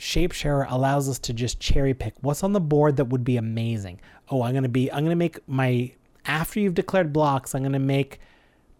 Shapesharer 0.00 0.66
allows 0.70 1.08
us 1.08 1.18
to 1.20 1.34
just 1.34 1.60
cherry 1.60 1.92
pick 1.92 2.14
what's 2.22 2.42
on 2.42 2.54
the 2.54 2.60
board 2.60 2.96
that 2.96 3.06
would 3.06 3.22
be 3.22 3.36
amazing. 3.36 4.00
Oh, 4.30 4.42
I'm 4.42 4.54
gonna 4.54 4.68
be 4.68 4.90
I'm 4.90 5.04
gonna 5.04 5.14
make 5.14 5.46
my 5.46 5.92
after 6.24 6.58
you've 6.58 6.74
declared 6.74 7.12
blocks, 7.12 7.54
I'm 7.54 7.62
gonna 7.62 7.78
make 7.78 8.18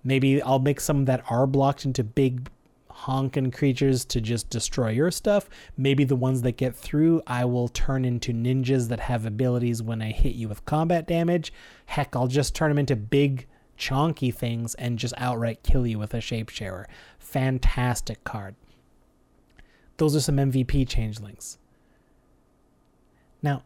maybe 0.02 0.40
I'll 0.42 0.58
make 0.58 0.80
some 0.80 1.04
that 1.04 1.22
are 1.30 1.46
blocked 1.46 1.84
into 1.84 2.02
big 2.02 2.48
honking 2.88 3.50
creatures 3.50 4.04
to 4.06 4.20
just 4.20 4.48
destroy 4.50 4.90
your 4.90 5.10
stuff. 5.10 5.48
Maybe 5.76 6.04
the 6.04 6.16
ones 6.16 6.42
that 6.42 6.56
get 6.56 6.74
through, 6.74 7.22
I 7.26 7.44
will 7.44 7.68
turn 7.68 8.04
into 8.04 8.32
ninjas 8.32 8.88
that 8.88 9.00
have 9.00 9.26
abilities 9.26 9.82
when 9.82 10.00
I 10.02 10.12
hit 10.12 10.34
you 10.34 10.48
with 10.48 10.64
combat 10.64 11.06
damage. 11.06 11.52
Heck, 11.86 12.16
I'll 12.16 12.28
just 12.28 12.54
turn 12.54 12.70
them 12.70 12.78
into 12.78 12.96
big 12.96 13.46
chonky 13.78 14.32
things 14.34 14.74
and 14.74 14.98
just 14.98 15.14
outright 15.16 15.62
kill 15.62 15.86
you 15.86 15.98
with 15.98 16.14
a 16.14 16.18
Shapesharer. 16.18 16.86
Fantastic 17.18 18.24
card. 18.24 18.54
Those 20.00 20.16
are 20.16 20.20
some 20.20 20.38
MVP 20.38 20.88
changelings. 20.88 21.58
Now, 23.42 23.64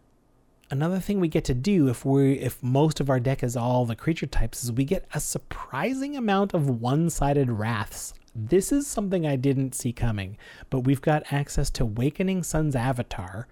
another 0.69 0.99
thing 0.99 1.21
we 1.21 1.29
get 1.29 1.45
to 1.45 1.55
do 1.55 1.87
if 1.87 2.05
we 2.05 2.33
if 2.41 2.61
most 2.61 2.99
of 2.99 3.09
our 3.09 3.21
deck 3.21 3.45
is 3.45 3.57
all 3.57 3.87
the 3.87 3.95
creature 3.95 4.27
types 4.27 4.65
is 4.65 4.73
we 4.73 4.85
get 4.85 5.07
a 5.15 5.21
surprising 5.21 6.17
amount 6.17 6.53
of 6.53 6.81
one-sided 6.81 7.53
wraths. 7.53 8.15
This 8.35 8.73
is 8.73 8.89
something 8.89 9.25
I 9.25 9.37
didn't 9.37 9.77
see 9.77 9.93
coming, 9.93 10.37
but 10.71 10.81
we've 10.81 11.01
got 11.01 11.33
access 11.33 11.71
to 11.71 11.87
Wakening 11.87 12.43
Sun's 12.43 12.75
Avatar. 12.75 13.47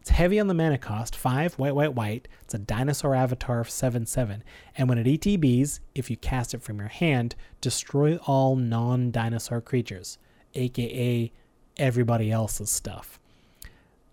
It's 0.00 0.10
heavy 0.10 0.40
on 0.40 0.48
the 0.48 0.54
mana 0.54 0.76
cost, 0.76 1.14
5 1.14 1.54
white 1.54 1.76
white 1.76 1.94
white. 1.94 2.26
It's 2.42 2.54
a 2.54 2.58
dinosaur 2.58 3.14
avatar 3.14 3.60
of 3.60 3.70
7 3.70 4.06
7. 4.06 4.42
And 4.76 4.88
when 4.88 4.98
it 4.98 5.06
ETBs, 5.06 5.78
if 5.94 6.10
you 6.10 6.16
cast 6.16 6.52
it 6.52 6.64
from 6.64 6.80
your 6.80 6.88
hand, 6.88 7.36
destroy 7.60 8.16
all 8.26 8.56
non-dinosaur 8.56 9.60
creatures, 9.60 10.18
aka 10.54 11.30
everybody 11.76 12.30
else's 12.30 12.70
stuff 12.70 13.18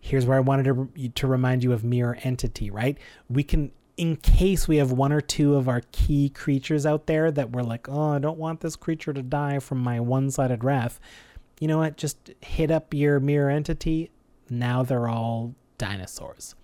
here's 0.01 0.25
where 0.25 0.37
I 0.37 0.41
wanted 0.41 0.65
to, 0.65 1.09
to 1.09 1.27
remind 1.27 1.63
you 1.63 1.71
of 1.71 1.83
mirror 1.83 2.17
entity, 2.23 2.69
right? 2.71 2.97
We 3.29 3.43
can, 3.43 3.71
in 3.95 4.17
case 4.17 4.67
we 4.67 4.77
have 4.77 4.91
one 4.91 5.13
or 5.13 5.21
two 5.21 5.55
of 5.55 5.69
our 5.69 5.83
key 5.91 6.29
creatures 6.29 6.85
out 6.85 7.05
there 7.05 7.31
that 7.31 7.51
we're 7.51 7.61
like, 7.61 7.87
oh, 7.87 8.09
I 8.09 8.19
don't 8.19 8.39
want 8.39 8.59
this 8.59 8.75
creature 8.75 9.13
to 9.13 9.21
die 9.21 9.59
from 9.59 9.77
my 9.77 9.99
one 9.99 10.31
sided 10.31 10.63
wrath. 10.63 10.99
You 11.59 11.67
know 11.67 11.77
what? 11.77 11.97
Just 11.97 12.31
hit 12.41 12.71
up 12.71 12.93
your 12.93 13.19
mirror 13.19 13.51
entity. 13.51 14.09
Now 14.49 14.81
they're 14.81 15.07
all 15.07 15.53
dinosaurs. 15.77 16.55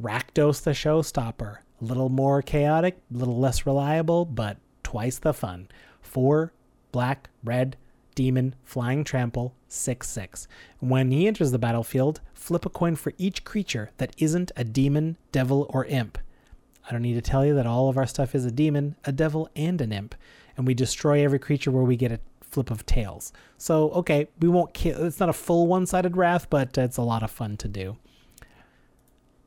Rakdos 0.00 0.62
the 0.62 0.72
showstopper. 0.72 1.58
A 1.80 1.84
little 1.84 2.10
more 2.10 2.42
chaotic, 2.42 2.98
a 3.12 3.18
little 3.18 3.38
less 3.38 3.66
reliable, 3.66 4.26
but 4.26 4.58
twice 4.82 5.18
the 5.18 5.32
fun. 5.32 5.68
Four 6.02 6.52
black, 6.92 7.30
red, 7.42 7.76
demon, 8.14 8.54
flying 8.64 9.04
trample, 9.04 9.54
6 9.68 10.08
6. 10.08 10.48
When 10.80 11.10
he 11.10 11.26
enters 11.26 11.50
the 11.50 11.58
battlefield, 11.58 12.20
flip 12.32 12.66
a 12.66 12.70
coin 12.70 12.96
for 12.96 13.12
each 13.18 13.44
creature 13.44 13.90
that 13.96 14.14
isn't 14.18 14.52
a 14.56 14.64
demon, 14.64 15.16
devil, 15.32 15.66
or 15.70 15.84
imp. 15.86 16.18
I 16.88 16.92
don't 16.92 17.02
need 17.02 17.14
to 17.14 17.22
tell 17.22 17.46
you 17.46 17.54
that 17.54 17.66
all 17.66 17.88
of 17.88 17.96
our 17.96 18.06
stuff 18.06 18.34
is 18.34 18.44
a 18.44 18.50
demon, 18.50 18.96
a 19.04 19.12
devil, 19.12 19.48
and 19.56 19.80
an 19.80 19.92
imp, 19.92 20.14
and 20.56 20.66
we 20.66 20.74
destroy 20.74 21.24
every 21.24 21.38
creature 21.38 21.70
where 21.70 21.84
we 21.84 21.96
get 21.96 22.12
a 22.12 22.20
flip 22.40 22.70
of 22.70 22.86
tails. 22.86 23.32
So, 23.58 23.90
okay, 23.90 24.28
we 24.40 24.48
won't 24.48 24.74
kill. 24.74 25.04
It's 25.04 25.20
not 25.20 25.28
a 25.28 25.34
full 25.34 25.66
one 25.66 25.86
sided 25.86 26.16
wrath, 26.16 26.48
but 26.50 26.76
it's 26.78 26.96
a 26.96 27.02
lot 27.02 27.22
of 27.22 27.30
fun 27.30 27.56
to 27.58 27.68
do. 27.68 27.96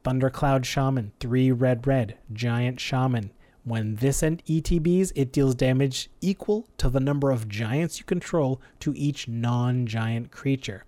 Thundercloud 0.03 0.65
Shaman, 0.65 1.11
3 1.19 1.51
red 1.51 1.85
red, 1.85 2.17
Giant 2.33 2.79
Shaman. 2.79 3.31
When 3.67 3.95
this 3.95 4.23
end 4.23 4.43
ETBs, 4.45 5.11
it 5.13 5.33
deals 5.33 5.53
damage 5.53 6.09
equal 6.21 6.69
to 6.77 6.87
the 6.87 7.01
number 7.01 7.31
of 7.31 7.49
giants 7.49 7.99
you 7.99 8.05
control 8.05 8.61
to 8.79 8.93
each 8.95 9.27
non 9.27 9.85
giant 9.85 10.31
creature. 10.31 10.85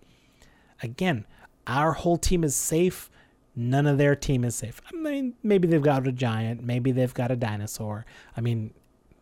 Again, 0.81 1.25
our 1.67 1.91
whole 1.91 2.15
team 2.15 2.41
is 2.41 2.55
safe. 2.55 3.11
None 3.53 3.85
of 3.85 3.97
their 3.97 4.15
team 4.15 4.45
is 4.45 4.55
safe. 4.55 4.79
I 4.89 4.95
mean, 4.95 5.33
maybe 5.43 5.67
they've 5.67 5.81
got 5.81 6.07
a 6.07 6.13
giant. 6.13 6.63
Maybe 6.63 6.93
they've 6.93 7.13
got 7.13 7.31
a 7.31 7.35
dinosaur. 7.35 8.05
I 8.37 8.39
mean, 8.39 8.73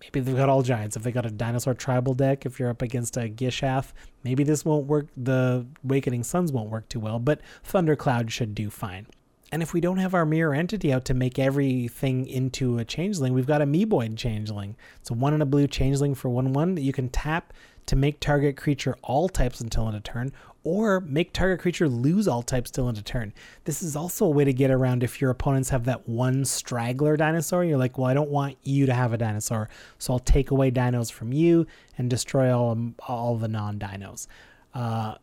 maybe 0.01 0.19
they've 0.19 0.37
got 0.37 0.49
all 0.49 0.61
giants. 0.61 0.95
If 0.95 1.01
they 1.01 1.11
got 1.11 1.25
a 1.25 1.31
dinosaur 1.31 1.73
tribal 1.73 2.13
deck, 2.13 2.45
if 2.45 2.59
you're 2.59 2.69
up 2.69 2.83
against 2.83 3.17
a 3.17 3.21
Gishath, 3.21 3.91
maybe 4.23 4.43
this 4.43 4.65
won't 4.65 4.85
work. 4.85 5.07
The 5.17 5.65
Wakening 5.83 6.21
Suns 6.21 6.51
won't 6.51 6.69
work 6.69 6.87
too 6.89 6.99
well, 6.99 7.17
but 7.17 7.41
Thundercloud 7.63 8.31
should 8.31 8.53
do 8.53 8.69
fine. 8.69 9.07
And 9.51 9.63
if 9.63 9.73
we 9.73 9.79
don't 9.79 9.97
have 9.97 10.13
our 10.13 10.25
mirror 10.25 10.53
entity 10.53 10.91
out 10.91 11.05
to 11.05 11.13
make 11.13 11.39
everything 11.39 12.27
into 12.27 12.77
a 12.79 12.86
changeling, 12.86 13.33
we've 13.33 13.47
got 13.47 13.62
Amoeboid 13.62 14.17
changeling. 14.17 14.75
It's 14.99 15.10
a 15.10 15.13
one 15.13 15.33
and 15.33 15.41
a 15.41 15.45
blue 15.45 15.67
changeling 15.67 16.15
for 16.15 16.29
one 16.29 16.51
one 16.51 16.75
that 16.75 16.81
you 16.81 16.91
can 16.91 17.10
tap 17.10 17.53
to 17.86 17.95
make 17.95 18.19
target 18.19 18.57
creature 18.57 18.97
all 19.01 19.29
types 19.29 19.62
until 19.62 19.88
end 19.88 19.95
of 19.95 20.03
turn, 20.03 20.33
or 20.65 20.99
make 20.99 21.31
target 21.31 21.62
creature 21.62 21.88
lose 21.88 22.27
all 22.27 22.43
types 22.43 22.69
till 22.69 22.89
end 22.89 22.97
of 22.97 23.05
turn. 23.05 23.33
This 23.63 23.81
is 23.81 23.95
also 23.95 24.25
a 24.25 24.29
way 24.29 24.43
to 24.43 24.51
get 24.51 24.69
around 24.69 25.01
if 25.01 25.21
your 25.21 25.29
opponents 25.31 25.69
have 25.69 25.86
that 25.86 26.10
one 26.10 26.43
straggler 26.43 27.15
dinosaur. 27.15 27.63
You're 27.63 27.77
like, 27.77 27.97
well, 27.97 28.07
I 28.07 28.13
don't 28.13 28.29
want 28.29 28.57
you 28.63 28.86
to 28.86 28.93
have 28.93 29.13
a 29.13 29.17
dinosaur, 29.17 29.69
so 29.97 30.12
I'll 30.12 30.19
take 30.19 30.51
away 30.51 30.71
dinos 30.71 31.10
from 31.10 31.31
you 31.31 31.65
and 31.97 32.10
destroy 32.10 32.53
all 32.53 32.77
all 33.07 33.38
the 33.38 33.47
non 33.47 33.79
dinos. 33.79 34.27
Uh, 34.73 35.15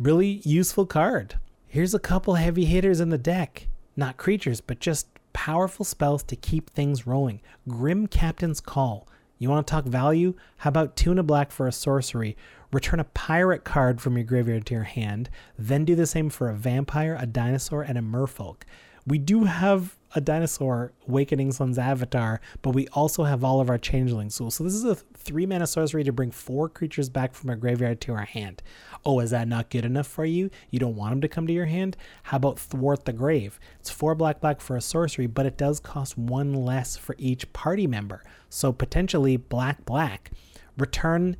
really 0.00 0.40
useful 0.44 0.86
card. 0.86 1.36
Here's 1.72 1.94
a 1.94 2.00
couple 2.00 2.34
heavy 2.34 2.64
hitters 2.64 2.98
in 2.98 3.10
the 3.10 3.16
deck. 3.16 3.68
Not 3.94 4.16
creatures, 4.16 4.60
but 4.60 4.80
just 4.80 5.06
powerful 5.32 5.84
spells 5.84 6.24
to 6.24 6.34
keep 6.34 6.68
things 6.68 7.06
rolling. 7.06 7.40
Grim 7.68 8.08
Captain's 8.08 8.60
Call. 8.60 9.06
You 9.38 9.50
want 9.50 9.64
to 9.64 9.70
talk 9.70 9.84
value? 9.84 10.34
How 10.56 10.68
about 10.70 10.96
Tuna 10.96 11.22
Black 11.22 11.52
for 11.52 11.68
a 11.68 11.72
sorcery? 11.72 12.36
Return 12.72 12.98
a 12.98 13.04
pirate 13.04 13.62
card 13.62 14.00
from 14.00 14.16
your 14.16 14.24
graveyard 14.24 14.66
to 14.66 14.74
your 14.74 14.82
hand, 14.82 15.30
then 15.56 15.84
do 15.84 15.94
the 15.94 16.08
same 16.08 16.28
for 16.28 16.48
a 16.48 16.54
vampire, 16.54 17.16
a 17.16 17.24
dinosaur, 17.24 17.82
and 17.82 17.96
a 17.96 18.02
merfolk. 18.02 18.62
We 19.06 19.18
do 19.18 19.44
have 19.44 19.96
a 20.14 20.20
dinosaur, 20.20 20.92
Wakening 21.06 21.52
Sun's 21.52 21.78
avatar, 21.78 22.40
but 22.62 22.70
we 22.70 22.88
also 22.88 23.24
have 23.24 23.44
all 23.44 23.60
of 23.60 23.70
our 23.70 23.78
changelings. 23.78 24.34
So, 24.34 24.50
so 24.50 24.64
this 24.64 24.74
is 24.74 24.84
a 24.84 24.94
three 24.94 25.46
mana 25.46 25.66
sorcery 25.66 26.04
to 26.04 26.12
bring 26.12 26.30
four 26.30 26.68
creatures 26.68 27.08
back 27.08 27.34
from 27.34 27.50
our 27.50 27.56
graveyard 27.56 28.00
to 28.02 28.12
our 28.12 28.24
hand. 28.24 28.62
Oh, 29.04 29.20
is 29.20 29.30
that 29.30 29.48
not 29.48 29.70
good 29.70 29.84
enough 29.84 30.06
for 30.06 30.24
you? 30.24 30.50
You 30.70 30.78
don't 30.78 30.96
want 30.96 31.12
them 31.12 31.20
to 31.20 31.28
come 31.28 31.46
to 31.46 31.52
your 31.52 31.66
hand? 31.66 31.96
How 32.24 32.38
about 32.38 32.58
Thwart 32.58 33.04
the 33.04 33.12
Grave? 33.12 33.60
It's 33.78 33.90
four 33.90 34.14
black 34.14 34.40
black 34.40 34.60
for 34.60 34.76
a 34.76 34.80
sorcery, 34.80 35.26
but 35.26 35.46
it 35.46 35.56
does 35.56 35.80
cost 35.80 36.18
one 36.18 36.52
less 36.52 36.96
for 36.96 37.14
each 37.18 37.52
party 37.52 37.86
member. 37.86 38.24
So 38.48 38.72
potentially 38.72 39.36
black 39.36 39.84
black. 39.84 40.32
Return 40.76 41.36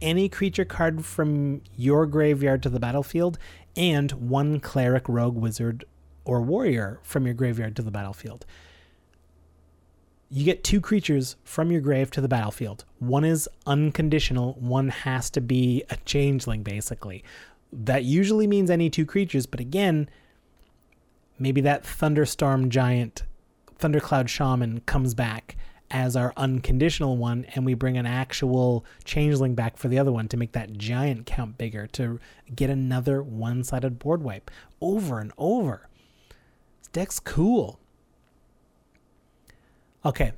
any 0.00 0.28
creature 0.28 0.64
card 0.64 1.04
from 1.04 1.60
your 1.76 2.06
graveyard 2.06 2.62
to 2.62 2.70
the 2.70 2.80
battlefield 2.80 3.38
and 3.76 4.10
one 4.12 4.58
cleric, 4.58 5.08
rogue, 5.08 5.36
wizard, 5.36 5.84
or 6.24 6.40
warrior 6.42 7.00
from 7.02 7.26
your 7.26 7.34
graveyard 7.34 7.76
to 7.76 7.82
the 7.82 7.90
battlefield 7.90 8.44
you 10.30 10.44
get 10.44 10.62
two 10.62 10.80
creatures 10.80 11.36
from 11.42 11.72
your 11.72 11.80
grave 11.80 12.10
to 12.12 12.20
the 12.20 12.28
battlefield. 12.28 12.84
One 13.00 13.24
is 13.24 13.48
unconditional, 13.66 14.52
one 14.54 14.88
has 14.88 15.28
to 15.30 15.40
be 15.40 15.82
a 15.90 15.96
changeling, 16.04 16.62
basically. 16.62 17.24
That 17.72 18.04
usually 18.04 18.46
means 18.46 18.70
any 18.70 18.88
two 18.90 19.04
creatures, 19.04 19.46
but 19.46 19.58
again, 19.58 20.08
maybe 21.38 21.60
that 21.62 21.84
thunderstorm 21.84 22.70
giant, 22.70 23.24
thundercloud 23.78 24.30
shaman 24.30 24.80
comes 24.82 25.14
back 25.14 25.56
as 25.90 26.14
our 26.14 26.32
unconditional 26.36 27.16
one, 27.16 27.44
and 27.56 27.66
we 27.66 27.74
bring 27.74 27.98
an 27.98 28.06
actual 28.06 28.84
changeling 29.02 29.56
back 29.56 29.76
for 29.76 29.88
the 29.88 29.98
other 29.98 30.12
one 30.12 30.28
to 30.28 30.36
make 30.36 30.52
that 30.52 30.74
giant 30.74 31.26
count 31.26 31.58
bigger 31.58 31.88
to 31.88 32.20
get 32.54 32.70
another 32.70 33.20
one 33.20 33.64
sided 33.64 33.98
board 33.98 34.22
wipe 34.22 34.48
over 34.80 35.18
and 35.18 35.32
over. 35.36 35.89
Deck's 36.92 37.20
cool. 37.20 37.78
Okay. 40.04 40.32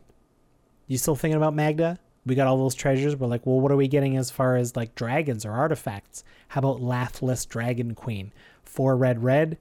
You 0.86 0.98
still 0.98 1.16
thinking 1.16 1.36
about 1.36 1.54
Magda? 1.54 1.98
We 2.26 2.34
got 2.34 2.46
all 2.46 2.58
those 2.58 2.74
treasures. 2.74 3.16
We're 3.16 3.26
like, 3.26 3.46
well, 3.46 3.60
what 3.60 3.72
are 3.72 3.76
we 3.76 3.88
getting 3.88 4.16
as 4.16 4.30
far 4.30 4.56
as 4.56 4.76
like 4.76 4.94
dragons 4.94 5.44
or 5.44 5.52
artifacts? 5.52 6.24
How 6.48 6.58
about 6.60 6.80
Lathliss 6.80 7.48
Dragon 7.48 7.94
Queen? 7.94 8.32
Four 8.62 8.96
red, 8.96 9.22
red, 9.22 9.58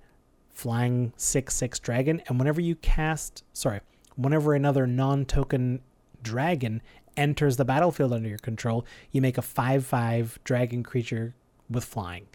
flying 0.50 1.14
six, 1.16 1.56
six 1.56 1.80
dragon. 1.80 2.22
And 2.28 2.38
whenever 2.38 2.62
you 2.62 2.76
cast, 2.76 3.44
sorry, 3.54 3.80
whenever 4.16 4.54
another 4.54 4.86
non 4.86 5.26
token 5.26 5.82
dragon 6.22 6.82
enters 7.18 7.58
the 7.58 7.66
battlefield 7.66 8.14
under 8.14 8.30
your 8.30 8.38
control, 8.38 8.86
you 9.12 9.22
make 9.22 9.38
a 9.38 9.42
5 9.42 9.86
5 9.86 10.40
dragon 10.44 10.84
creature 10.84 11.34
with 11.70 11.84
flying. 11.84 12.28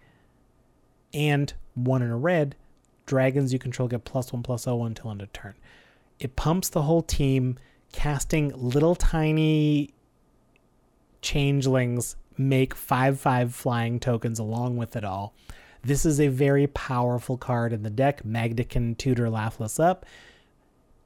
And 1.15 1.53
one 1.75 2.03
in 2.03 2.11
a 2.11 2.17
red, 2.17 2.57
dragons 3.07 3.53
you 3.53 3.59
control 3.59 3.89
get 3.89 4.05
plus 4.05 4.33
one 4.33 4.43
plus 4.43 4.67
oh 4.67 4.85
until 4.85 5.11
end 5.11 5.23
of 5.23 5.33
turn. 5.33 5.55
It 6.19 6.37
pumps 6.37 6.69
the 6.69 6.83
whole 6.83 7.03
team, 7.03 7.59
casting 7.93 8.53
little 8.55 8.95
tiny 8.95 9.95
changelings 11.23 12.17
make 12.39 12.75
5 12.75 13.19
5 13.19 13.55
flying 13.55 13.99
tokens 13.99 14.39
along 14.39 14.77
with 14.77 14.97
it 14.97 15.05
all. 15.05 15.35
This 15.83 16.05
is 16.05 16.21
a 16.21 16.29
very 16.29 16.67
powerful 16.67 17.37
card 17.37 17.73
in 17.73 17.83
the 17.83 17.91
deck. 17.91 18.25
Magda 18.25 18.65
can 18.65 18.95
tutor 18.95 19.29
Lathliss 19.29 19.79
up. 19.79 20.05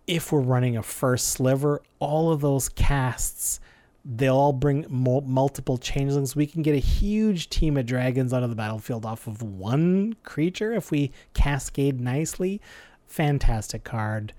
If 0.07 0.33
we're 0.33 0.41
running 0.41 0.77
a 0.77 0.83
first 0.83 1.29
sliver, 1.29 1.83
all 1.99 2.33
of 2.33 2.41
those 2.41 2.69
casts, 2.69 3.61
they'll 4.05 4.37
all 4.37 4.53
bring 4.53 4.87
multiple 4.89 5.79
changelings. 5.79 6.35
We 6.35 6.47
can 6.47 6.63
get 6.63 6.75
a 6.75 6.79
huge 6.79 7.51
team 7.51 7.77
of 7.77 7.87
dragons 7.87 8.33
onto 8.33 8.49
the 8.49 8.55
battlefield 8.55 9.05
off 9.05 9.27
of 9.27 9.43
one 9.43 10.17
creature 10.25 10.73
if 10.73 10.91
we 10.91 11.13
cascade 11.35 12.01
nicely. 12.01 12.61
Fantastic 13.07 13.85
card 13.85 14.33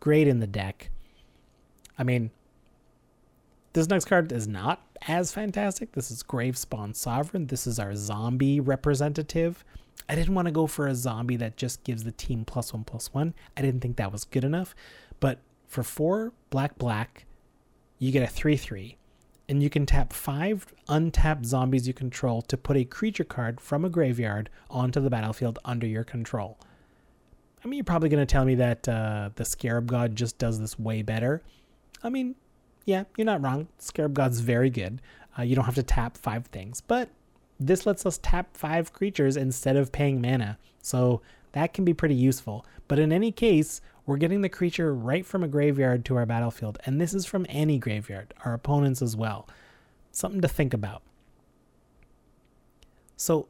great 0.00 0.28
in 0.28 0.40
the 0.40 0.46
deck. 0.46 0.90
I 1.98 2.04
mean, 2.04 2.30
this 3.72 3.88
next 3.88 4.06
card 4.06 4.32
is 4.32 4.46
not 4.46 4.82
as 5.06 5.32
fantastic. 5.32 5.92
This 5.92 6.10
is 6.10 6.22
Gravespawn 6.22 6.94
Sovereign. 6.94 7.46
This 7.46 7.66
is 7.66 7.78
our 7.78 7.94
zombie 7.94 8.60
representative. 8.60 9.64
I 10.08 10.14
didn't 10.14 10.34
want 10.34 10.46
to 10.46 10.52
go 10.52 10.66
for 10.66 10.86
a 10.86 10.94
zombie 10.94 11.36
that 11.36 11.56
just 11.56 11.84
gives 11.84 12.04
the 12.04 12.12
team 12.12 12.44
plus 12.44 12.72
one 12.72 12.84
plus 12.84 13.12
one. 13.12 13.34
I 13.56 13.62
didn't 13.62 13.80
think 13.80 13.96
that 13.96 14.12
was 14.12 14.24
good 14.24 14.44
enough. 14.44 14.74
But 15.20 15.40
for 15.66 15.82
four 15.82 16.32
black 16.50 16.78
black, 16.78 17.26
you 17.98 18.12
get 18.12 18.22
a 18.22 18.28
3 18.28 18.56
3. 18.56 18.96
And 19.48 19.62
you 19.62 19.70
can 19.70 19.86
tap 19.86 20.12
five 20.12 20.66
untapped 20.88 21.46
zombies 21.46 21.88
you 21.88 21.94
control 21.94 22.42
to 22.42 22.56
put 22.56 22.76
a 22.76 22.84
creature 22.84 23.24
card 23.24 23.60
from 23.60 23.84
a 23.84 23.88
graveyard 23.88 24.50
onto 24.70 25.00
the 25.00 25.08
battlefield 25.08 25.58
under 25.64 25.86
your 25.86 26.04
control. 26.04 26.58
I 27.64 27.68
mean, 27.68 27.78
you're 27.78 27.84
probably 27.84 28.08
going 28.08 28.24
to 28.24 28.30
tell 28.30 28.44
me 28.44 28.54
that 28.56 28.88
uh, 28.88 29.30
the 29.34 29.44
Scarab 29.44 29.86
God 29.86 30.14
just 30.14 30.38
does 30.38 30.60
this 30.60 30.78
way 30.78 31.02
better. 31.02 31.42
I 32.02 32.10
mean, 32.10 32.34
yeah, 32.84 33.04
you're 33.16 33.24
not 33.24 33.42
wrong. 33.42 33.68
Scarab 33.78 34.14
God's 34.14 34.40
very 34.40 34.70
good. 34.70 35.00
Uh, 35.38 35.42
you 35.42 35.56
don't 35.56 35.64
have 35.64 35.74
to 35.76 35.82
tap 35.82 36.16
five 36.16 36.46
things, 36.46 36.80
but 36.80 37.10
this 37.58 37.86
lets 37.86 38.06
us 38.06 38.18
tap 38.18 38.56
five 38.56 38.92
creatures 38.92 39.36
instead 39.36 39.76
of 39.76 39.92
paying 39.92 40.20
mana. 40.20 40.58
So 40.82 41.22
that 41.52 41.72
can 41.72 41.84
be 41.84 41.94
pretty 41.94 42.14
useful. 42.14 42.64
But 42.86 42.98
in 42.98 43.12
any 43.12 43.32
case, 43.32 43.80
we're 44.08 44.16
getting 44.16 44.40
the 44.40 44.48
creature 44.48 44.94
right 44.94 45.26
from 45.26 45.44
a 45.44 45.48
graveyard 45.48 46.02
to 46.06 46.16
our 46.16 46.24
battlefield, 46.24 46.78
and 46.86 46.98
this 46.98 47.12
is 47.12 47.26
from 47.26 47.44
any 47.50 47.76
graveyard, 47.78 48.32
our 48.42 48.54
opponents 48.54 49.02
as 49.02 49.14
well. 49.14 49.46
Something 50.12 50.40
to 50.40 50.48
think 50.48 50.72
about. 50.72 51.02
So, 53.18 53.48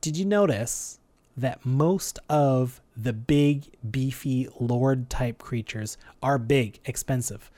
did 0.00 0.16
you 0.16 0.24
notice 0.24 0.98
that 1.36 1.64
most 1.64 2.18
of 2.28 2.82
the 2.96 3.12
big, 3.12 3.66
beefy 3.92 4.48
lord 4.58 5.08
type 5.08 5.38
creatures 5.38 5.96
are 6.20 6.36
big, 6.36 6.80
expensive? 6.84 7.48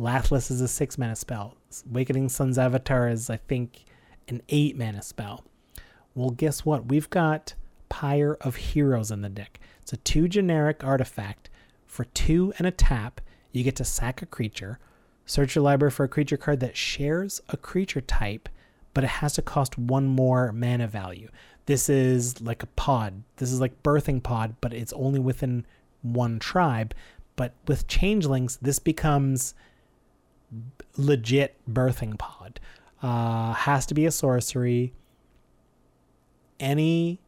Lathliss 0.00 0.50
is 0.50 0.62
a 0.62 0.68
six 0.68 0.96
mana 0.96 1.14
spell. 1.14 1.54
Awakening 1.90 2.30
Sun's 2.30 2.56
Avatar 2.56 3.10
is, 3.10 3.28
I 3.28 3.36
think, 3.36 3.84
an 4.26 4.40
eight 4.48 4.74
mana 4.74 5.02
spell. 5.02 5.44
Well, 6.14 6.30
guess 6.30 6.64
what? 6.64 6.86
We've 6.86 7.10
got 7.10 7.52
Pyre 7.90 8.38
of 8.40 8.56
Heroes 8.56 9.10
in 9.10 9.20
the 9.20 9.28
deck. 9.28 9.60
It's 9.82 9.92
a 9.92 9.98
two 9.98 10.28
generic 10.28 10.82
artifact. 10.82 11.49
For 11.90 12.04
two 12.04 12.54
and 12.56 12.68
a 12.68 12.70
tap, 12.70 13.20
you 13.50 13.64
get 13.64 13.74
to 13.76 13.84
sack 13.84 14.22
a 14.22 14.26
creature. 14.26 14.78
Search 15.26 15.56
your 15.56 15.64
library 15.64 15.90
for 15.90 16.04
a 16.04 16.08
creature 16.08 16.36
card 16.36 16.60
that 16.60 16.76
shares 16.76 17.42
a 17.48 17.56
creature 17.56 18.00
type, 18.00 18.48
but 18.94 19.02
it 19.02 19.08
has 19.08 19.32
to 19.32 19.42
cost 19.42 19.76
one 19.76 20.06
more 20.06 20.52
mana 20.52 20.86
value. 20.86 21.28
This 21.66 21.88
is 21.88 22.40
like 22.40 22.62
a 22.62 22.68
pod. 22.68 23.24
This 23.38 23.50
is 23.50 23.60
like 23.60 23.82
birthing 23.82 24.22
pod, 24.22 24.54
but 24.60 24.72
it's 24.72 24.92
only 24.92 25.18
within 25.18 25.66
one 26.02 26.38
tribe. 26.38 26.94
But 27.34 27.54
with 27.66 27.88
changelings, 27.88 28.56
this 28.62 28.78
becomes 28.78 29.54
legit 30.96 31.56
birthing 31.68 32.16
pod. 32.20 32.60
Uh, 33.02 33.52
has 33.52 33.84
to 33.86 33.94
be 33.94 34.06
a 34.06 34.12
sorcery. 34.12 34.92
Any 36.60 37.18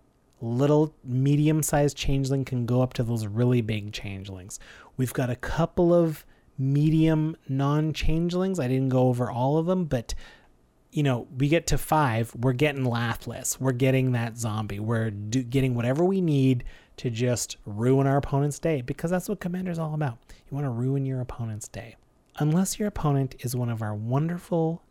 little 0.42 0.94
medium 1.04 1.62
sized 1.62 1.96
changeling 1.96 2.44
can 2.44 2.66
go 2.66 2.82
up 2.82 2.92
to 2.94 3.02
those 3.02 3.26
really 3.26 3.60
big 3.60 3.92
changelings. 3.92 4.58
We've 4.96 5.12
got 5.12 5.30
a 5.30 5.36
couple 5.36 5.94
of 5.94 6.26
medium 6.58 7.36
non 7.48 7.92
changelings. 7.92 8.58
I 8.58 8.68
didn't 8.68 8.90
go 8.90 9.08
over 9.08 9.30
all 9.30 9.56
of 9.56 9.66
them, 9.66 9.84
but 9.84 10.14
you 10.90 11.02
know, 11.02 11.26
we 11.38 11.48
get 11.48 11.66
to 11.68 11.78
five, 11.78 12.34
we're 12.34 12.52
getting 12.52 12.84
Lathliss. 12.84 13.58
We're 13.58 13.72
getting 13.72 14.12
that 14.12 14.36
zombie. 14.36 14.78
We're 14.78 15.10
do- 15.10 15.42
getting 15.42 15.74
whatever 15.74 16.04
we 16.04 16.20
need 16.20 16.64
to 16.98 17.08
just 17.08 17.56
ruin 17.64 18.06
our 18.06 18.18
opponent's 18.18 18.58
day 18.58 18.82
because 18.82 19.10
that's 19.10 19.28
what 19.28 19.40
Commander's 19.40 19.78
all 19.78 19.94
about. 19.94 20.18
You 20.28 20.54
want 20.54 20.66
to 20.66 20.70
ruin 20.70 21.06
your 21.06 21.20
opponent's 21.20 21.66
day. 21.66 21.96
Unless 22.38 22.78
your 22.78 22.88
opponent 22.88 23.36
is 23.40 23.56
one 23.56 23.70
of 23.70 23.80
our 23.80 23.94
wonderful 23.94 24.82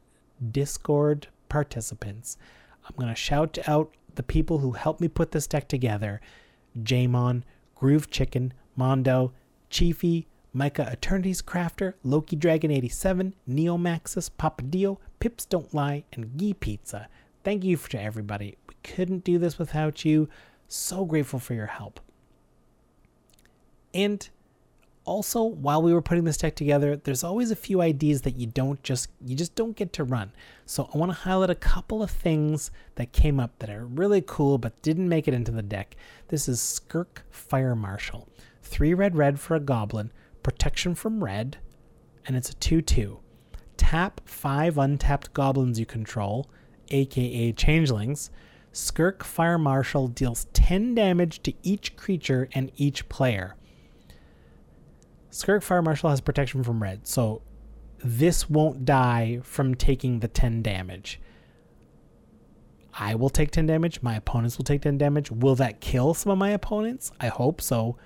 Discord 0.52 1.28
participants, 1.50 2.38
I'm 2.84 2.96
going 2.96 3.10
to 3.10 3.16
shout 3.16 3.60
out 3.68 3.94
the 4.15 4.24
people 4.24 4.60
who 4.60 4.71
helped 4.71 5.02
me 5.02 5.08
put 5.08 5.32
this 5.32 5.47
deck 5.47 5.67
together 5.67 6.21
Jamon, 6.78 7.43
Groove 7.76 8.10
Chicken, 8.10 8.54
Mondo, 8.76 9.34
Chiefy, 9.69 10.28
Micah 10.54 10.89
Eternity's 10.91 11.41
Crafter, 11.41 11.93
Loki 12.04 12.36
Dragon 12.36 12.71
87, 12.71 13.34
Neo 13.47 13.78
Neomaxis, 13.78 14.30
Papadio, 14.38 14.97
Pips 15.19 15.45
Don't 15.45 15.74
Lie, 15.74 16.04
and 16.12 16.38
Gee 16.38 16.54
Pizza. 16.54 17.08
Thank 17.43 17.63
you 17.63 17.78
to 17.78 18.02
everybody. 18.02 18.58
We 18.67 18.76
couldn't 18.84 19.24
do 19.24 19.38
this 19.38 19.58
without 19.58 20.04
you. 20.06 20.30
So 20.67 21.06
grateful 21.06 21.39
for 21.39 21.54
your 21.54 21.67
help. 21.67 22.00
And 23.93 24.30
also 25.04 25.44
while 25.44 25.82
we 25.82 25.94
were 25.94 26.02
putting 26.02 26.24
this 26.24 26.38
deck 26.38 26.56
together 26.56 26.96
there's 26.96 27.24
always 27.24 27.50
a 27.50 27.56
few 27.56 27.82
ideas 27.82 28.22
that 28.22 28.36
you 28.36 28.46
don't 28.46 28.82
just 28.84 29.10
you 29.26 29.36
just 29.36 29.56
don't 29.56 29.76
get 29.76 29.92
to 29.94 30.04
run. 30.04 30.32
So 30.66 30.90
i 30.94 30.98
want 30.98 31.12
to 31.12 31.18
highlight 31.18 31.50
a 31.50 31.56
couple 31.56 32.04
of 32.04 32.12
things 32.12 32.72
that 32.96 33.12
came 33.12 33.40
up 33.40 33.58
that 33.60 33.70
are 33.70 33.86
really 33.86 34.24
cool 34.26 34.58
but 34.58 34.82
didn't 34.82 35.10
make 35.10 35.28
it 35.28 35.34
into 35.34 35.52
the 35.52 35.64
deck. 35.64 35.96
This 36.28 36.48
is 36.48 36.62
skirk 36.62 37.24
fire 37.32 37.76
marshal. 37.76 38.28
Three 38.62 38.94
red 38.94 39.16
red 39.16 39.40
for 39.40 39.56
a 39.56 39.60
goblin 39.60 40.12
protection 40.44 40.96
from 40.96 41.24
red 41.24 41.58
and 42.28 42.36
it's 42.36 42.52
a 42.52 42.56
2-2 42.56 43.18
tap 43.78 44.22
five 44.26 44.78
untapped 44.78 45.34
goblins 45.34 45.80
you 45.80 45.86
control 45.86 46.48
aka 46.90 47.52
changelings. 47.54 48.30
Skirk 48.74 49.24
fire 49.24 49.58
marshal 49.58 50.08
deals 50.08 50.46
10 50.54 50.96
damage 50.96 51.42
to 51.44 51.54
each 51.64 51.96
creature 51.98 52.48
and 52.54 52.72
each 52.78 53.10
player 53.10 53.56
Skirk 55.32 55.63
Fire 55.63 55.82
Marshal 55.82 56.10
has 56.10 56.22
protection 56.22 56.63
from 56.63 56.84
red, 56.84 57.08
so 57.08 57.41
this 58.04 58.50
won't 58.50 58.86
die 58.86 59.39
from 59.44 59.76
taking 59.76 60.20
the 60.20 60.28
10 60.28 60.62
damage. 60.62 61.20
I 62.94 63.15
will 63.15 63.30
take 63.30 63.52
10 63.52 63.65
damage. 63.65 64.02
My 64.02 64.15
opponents 64.15 64.58
will 64.58 64.65
take 64.65 64.82
10 64.82 64.98
damage. 64.98 65.32
Will 65.32 65.56
that 65.56 65.80
kill 65.80 66.13
some 66.13 66.32
of 66.32 66.38
my 66.38 66.50
opponents? 66.50 67.12
I 67.22 67.28
hope 67.28 67.62
so. 67.62 67.98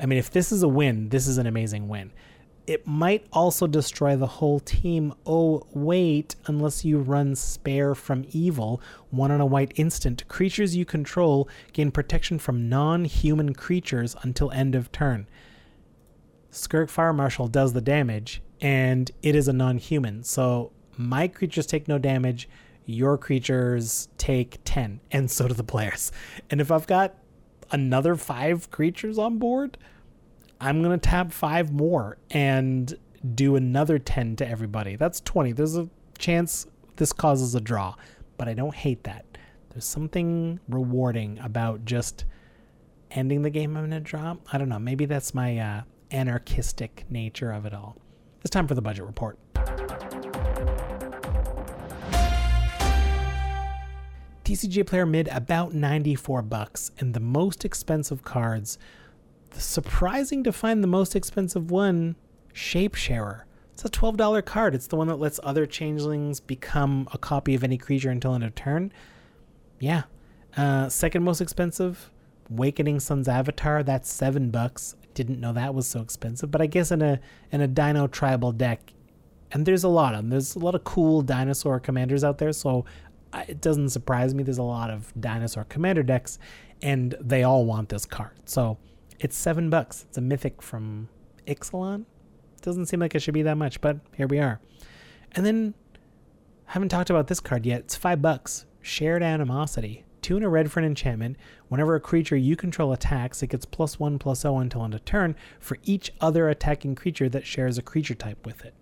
I 0.00 0.06
mean, 0.06 0.18
if 0.18 0.30
this 0.30 0.50
is 0.50 0.64
a 0.64 0.68
win, 0.68 1.10
this 1.10 1.28
is 1.28 1.38
an 1.38 1.46
amazing 1.46 1.86
win. 1.86 2.12
It 2.66 2.84
might 2.84 3.24
also 3.32 3.68
destroy 3.68 4.16
the 4.16 4.26
whole 4.26 4.58
team. 4.58 5.14
Oh, 5.24 5.64
wait, 5.72 6.34
unless 6.46 6.84
you 6.84 6.98
run 6.98 7.36
Spare 7.36 7.94
from 7.94 8.24
Evil, 8.32 8.80
one 9.10 9.30
on 9.30 9.40
a 9.40 9.46
white 9.46 9.72
instant. 9.76 10.26
Creatures 10.26 10.74
you 10.74 10.84
control 10.84 11.48
gain 11.72 11.92
protection 11.92 12.40
from 12.40 12.68
non 12.68 13.04
human 13.04 13.54
creatures 13.54 14.16
until 14.22 14.50
end 14.50 14.74
of 14.74 14.90
turn. 14.90 15.28
Skirk 16.56 16.88
Fire 16.88 17.12
Marshal 17.12 17.48
does 17.48 17.74
the 17.74 17.80
damage, 17.80 18.40
and 18.60 19.10
it 19.22 19.34
is 19.36 19.46
a 19.46 19.52
non 19.52 19.76
human. 19.78 20.24
So 20.24 20.72
my 20.96 21.28
creatures 21.28 21.66
take 21.66 21.86
no 21.86 21.98
damage, 21.98 22.48
your 22.86 23.18
creatures 23.18 24.08
take 24.16 24.58
10, 24.64 25.00
and 25.10 25.30
so 25.30 25.48
do 25.48 25.54
the 25.54 25.62
players. 25.62 26.10
And 26.50 26.60
if 26.60 26.70
I've 26.70 26.86
got 26.86 27.14
another 27.70 28.14
five 28.16 28.70
creatures 28.70 29.18
on 29.18 29.38
board, 29.38 29.76
I'm 30.58 30.82
going 30.82 30.98
to 30.98 31.08
tap 31.08 31.30
five 31.30 31.72
more 31.72 32.16
and 32.30 32.96
do 33.34 33.56
another 33.56 33.98
10 33.98 34.36
to 34.36 34.48
everybody. 34.48 34.96
That's 34.96 35.20
20. 35.20 35.52
There's 35.52 35.76
a 35.76 35.90
chance 36.16 36.66
this 36.96 37.12
causes 37.12 37.54
a 37.54 37.60
draw, 37.60 37.96
but 38.38 38.48
I 38.48 38.54
don't 38.54 38.74
hate 38.74 39.04
that. 39.04 39.26
There's 39.70 39.84
something 39.84 40.60
rewarding 40.70 41.38
about 41.40 41.84
just 41.84 42.24
ending 43.10 43.42
the 43.42 43.50
game 43.50 43.76
in 43.76 43.92
a 43.92 44.00
draw. 44.00 44.36
I 44.50 44.56
don't 44.56 44.70
know. 44.70 44.78
Maybe 44.78 45.04
that's 45.04 45.34
my 45.34 45.58
uh, 45.58 45.82
anarchistic 46.10 47.04
nature 47.10 47.52
of 47.52 47.66
it 47.66 47.74
all. 47.74 47.96
It's 48.40 48.50
time 48.50 48.68
for 48.68 48.74
the 48.74 48.82
budget 48.82 49.04
report. 49.04 49.38
TCG 54.44 54.86
Player 54.86 55.04
Mid 55.04 55.26
about 55.28 55.74
94 55.74 56.42
bucks, 56.42 56.92
and 56.98 57.14
the 57.14 57.20
most 57.20 57.64
expensive 57.64 58.22
cards. 58.22 58.78
Surprising 59.52 60.44
to 60.44 60.52
find 60.52 60.84
the 60.84 60.88
most 60.88 61.16
expensive 61.16 61.70
one, 61.72 62.14
Shapesharer. 62.54 63.42
It's 63.72 63.84
a 63.84 63.88
$12 63.88 64.44
card. 64.44 64.74
It's 64.74 64.86
the 64.86 64.96
one 64.96 65.08
that 65.08 65.16
lets 65.16 65.40
other 65.42 65.66
changelings 65.66 66.38
become 66.38 67.08
a 67.12 67.18
copy 67.18 67.54
of 67.54 67.64
any 67.64 67.76
creature 67.76 68.10
until 68.10 68.34
end 68.34 68.44
of 68.44 68.54
turn. 68.54 68.92
Yeah. 69.80 70.04
Uh, 70.56 70.88
second 70.88 71.24
most 71.24 71.40
expensive, 71.40 72.10
Wakening 72.48 73.00
Sun's 73.00 73.28
Avatar. 73.28 73.82
That's 73.82 74.10
seven 74.10 74.50
bucks 74.50 74.94
didn't 75.16 75.40
know 75.40 75.52
that 75.54 75.74
was 75.74 75.88
so 75.88 76.00
expensive. 76.00 76.50
But 76.52 76.60
I 76.60 76.66
guess 76.66 76.92
in 76.92 77.02
a 77.02 77.18
in 77.50 77.60
a 77.60 77.66
Dino 77.66 78.06
Tribal 78.06 78.52
deck, 78.52 78.92
and 79.50 79.66
there's 79.66 79.82
a 79.82 79.88
lot 79.88 80.14
of 80.14 80.18
them. 80.20 80.30
There's 80.30 80.54
a 80.54 80.60
lot 80.60 80.76
of 80.76 80.84
cool 80.84 81.22
dinosaur 81.22 81.80
commanders 81.80 82.22
out 82.22 82.38
there, 82.38 82.52
so 82.52 82.84
it 83.48 83.60
doesn't 83.60 83.88
surprise 83.88 84.34
me. 84.34 84.44
There's 84.44 84.58
a 84.58 84.62
lot 84.62 84.90
of 84.90 85.12
dinosaur 85.18 85.64
commander 85.64 86.04
decks, 86.04 86.38
and 86.82 87.16
they 87.20 87.42
all 87.42 87.64
want 87.64 87.88
this 87.88 88.04
card. 88.04 88.38
So 88.44 88.78
it's 89.18 89.36
seven 89.36 89.70
bucks. 89.70 90.04
It's 90.08 90.18
a 90.18 90.20
mythic 90.20 90.62
from 90.62 91.08
Ixalan. 91.46 92.04
Doesn't 92.62 92.86
seem 92.86 93.00
like 93.00 93.14
it 93.14 93.20
should 93.20 93.34
be 93.34 93.42
that 93.42 93.56
much, 93.56 93.80
but 93.80 93.98
here 94.16 94.26
we 94.26 94.38
are. 94.38 94.60
And 95.32 95.44
then 95.44 95.74
I 96.68 96.72
haven't 96.72 96.90
talked 96.90 97.10
about 97.10 97.26
this 97.26 97.40
card 97.40 97.64
yet. 97.64 97.80
It's 97.80 97.96
five 97.96 98.20
bucks. 98.20 98.66
Shared 98.82 99.22
animosity 99.22 100.05
and 100.34 100.44
a 100.44 100.48
red 100.48 100.72
for 100.72 100.80
an 100.80 100.86
enchantment. 100.86 101.36
Whenever 101.68 101.94
a 101.94 102.00
creature 102.00 102.36
you 102.36 102.56
control 102.56 102.92
attacks, 102.92 103.42
it 103.42 103.50
gets 103.50 103.64
plus 103.64 104.00
one 104.00 104.18
plus 104.18 104.40
zero 104.40 104.58
until 104.58 104.82
end 104.82 104.94
of 104.94 105.04
turn 105.04 105.36
for 105.60 105.78
each 105.84 106.12
other 106.20 106.48
attacking 106.48 106.96
creature 106.96 107.28
that 107.28 107.46
shares 107.46 107.78
a 107.78 107.82
creature 107.82 108.14
type 108.14 108.44
with 108.44 108.64
it. 108.64 108.74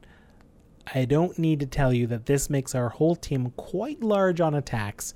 I 0.94 1.04
don't 1.04 1.38
need 1.38 1.61
to 1.61 1.66
tell 1.66 1.92
you 1.92 2.07
that 2.07 2.24
this 2.24 2.48
makes 2.48 2.74
our 2.74 2.88
whole 2.88 3.16
team 3.16 3.52
quite 3.57 4.02
large 4.02 4.40
on 4.40 4.54
attacks. 4.54 5.12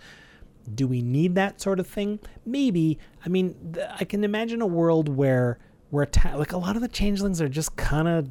Do 0.75 0.87
we 0.87 1.01
need 1.01 1.35
that 1.37 1.61
sort 1.61 1.81
of 1.81 1.87
thing? 1.87 2.21
Maybe. 2.45 2.99
I 3.25 3.29
mean, 3.29 3.73
th- 3.73 3.87
I 3.99 4.05
can 4.05 4.25
imagine 4.25 4.61
a 4.61 4.67
world 4.67 5.09
where 5.09 5.59
we're 5.91 6.03
atta- 6.03 6.37
like 6.37 6.53
a 6.53 6.59
lot 6.59 6.77
of 6.77 6.83
the 6.83 6.89
changelings 6.89 7.41
are 7.41 7.49
just 7.49 7.77
kind 7.77 8.09
of 8.09 8.29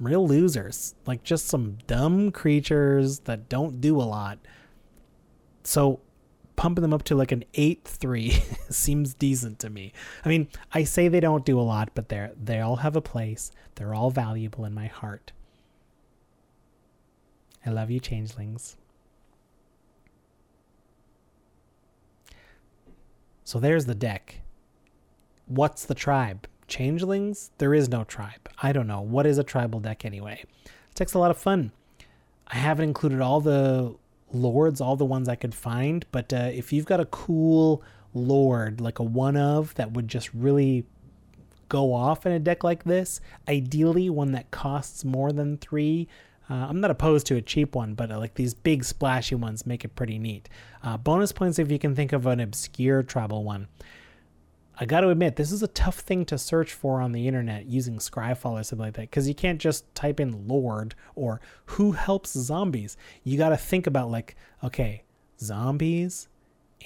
real 0.00 0.26
losers, 0.26 0.94
like 1.06 1.22
just 1.22 1.46
some 1.46 1.78
dumb 1.86 2.32
creatures 2.32 3.20
that 3.20 3.48
don't 3.48 3.80
do 3.80 4.00
a 4.00 4.02
lot. 4.02 4.38
So 5.64 6.00
pumping 6.62 6.82
them 6.82 6.92
up 6.92 7.02
to 7.02 7.16
like 7.16 7.32
an 7.32 7.44
8-3 7.54 8.72
seems 8.72 9.14
decent 9.14 9.58
to 9.58 9.68
me. 9.68 9.92
I 10.24 10.28
mean, 10.28 10.46
I 10.72 10.84
say 10.84 11.08
they 11.08 11.18
don't 11.18 11.44
do 11.44 11.58
a 11.58 11.60
lot, 11.60 11.90
but 11.92 12.08
they're 12.08 12.30
they 12.40 12.60
all 12.60 12.76
have 12.76 12.94
a 12.94 13.00
place. 13.00 13.50
They're 13.74 13.92
all 13.92 14.12
valuable 14.12 14.64
in 14.64 14.72
my 14.72 14.86
heart. 14.86 15.32
I 17.66 17.70
love 17.70 17.90
you, 17.90 17.98
changelings. 17.98 18.76
So 23.42 23.58
there's 23.58 23.86
the 23.86 23.96
deck. 23.96 24.42
What's 25.46 25.84
the 25.84 25.96
tribe? 25.96 26.46
Changelings? 26.68 27.50
There 27.58 27.74
is 27.74 27.88
no 27.88 28.04
tribe. 28.04 28.48
I 28.62 28.70
don't 28.70 28.86
know. 28.86 29.00
What 29.00 29.26
is 29.26 29.36
a 29.36 29.42
tribal 29.42 29.80
deck 29.80 30.04
anyway? 30.04 30.44
This 30.62 30.94
deck's 30.94 31.14
a 31.14 31.18
lot 31.18 31.32
of 31.32 31.38
fun. 31.38 31.72
I 32.46 32.58
haven't 32.58 32.84
included 32.84 33.20
all 33.20 33.40
the 33.40 33.96
lords, 34.32 34.80
all 34.80 34.96
the 34.96 35.04
ones 35.04 35.28
I 35.28 35.34
could 35.34 35.54
find, 35.54 36.04
but 36.12 36.32
uh, 36.32 36.50
if 36.52 36.72
you've 36.72 36.86
got 36.86 37.00
a 37.00 37.06
cool 37.06 37.82
lord, 38.14 38.80
like 38.80 38.98
a 38.98 39.02
one 39.02 39.36
of, 39.36 39.74
that 39.74 39.92
would 39.92 40.08
just 40.08 40.32
really 40.34 40.84
go 41.68 41.94
off 41.94 42.26
in 42.26 42.32
a 42.32 42.38
deck 42.38 42.62
like 42.62 42.84
this, 42.84 43.20
ideally 43.48 44.10
one 44.10 44.32
that 44.32 44.50
costs 44.50 45.04
more 45.04 45.32
than 45.32 45.56
three. 45.56 46.08
Uh, 46.50 46.66
I'm 46.68 46.80
not 46.80 46.90
opposed 46.90 47.26
to 47.28 47.36
a 47.36 47.40
cheap 47.40 47.74
one, 47.74 47.94
but 47.94 48.10
uh, 48.10 48.18
like 48.18 48.34
these 48.34 48.52
big 48.52 48.84
splashy 48.84 49.34
ones 49.34 49.64
make 49.64 49.84
it 49.84 49.96
pretty 49.96 50.18
neat. 50.18 50.48
Uh, 50.82 50.98
bonus 50.98 51.32
points 51.32 51.58
if 51.58 51.70
you 51.70 51.78
can 51.78 51.94
think 51.94 52.12
of 52.12 52.26
an 52.26 52.40
obscure 52.40 53.02
tribal 53.02 53.44
one. 53.44 53.68
I 54.78 54.86
got 54.86 55.02
to 55.02 55.10
admit, 55.10 55.36
this 55.36 55.52
is 55.52 55.62
a 55.62 55.68
tough 55.68 56.00
thing 56.00 56.24
to 56.26 56.38
search 56.38 56.72
for 56.72 57.00
on 57.00 57.12
the 57.12 57.28
internet 57.28 57.66
using 57.66 57.98
Scryfall 57.98 58.58
or 58.58 58.62
something 58.62 58.86
like 58.86 58.94
that 58.94 59.10
because 59.10 59.28
you 59.28 59.34
can't 59.34 59.60
just 59.60 59.94
type 59.94 60.18
in 60.18 60.48
Lord 60.48 60.94
or 61.14 61.40
who 61.66 61.92
helps 61.92 62.32
zombies. 62.32 62.96
You 63.22 63.36
got 63.36 63.50
to 63.50 63.56
think 63.56 63.86
about, 63.86 64.10
like, 64.10 64.34
okay, 64.64 65.02
zombies, 65.38 66.28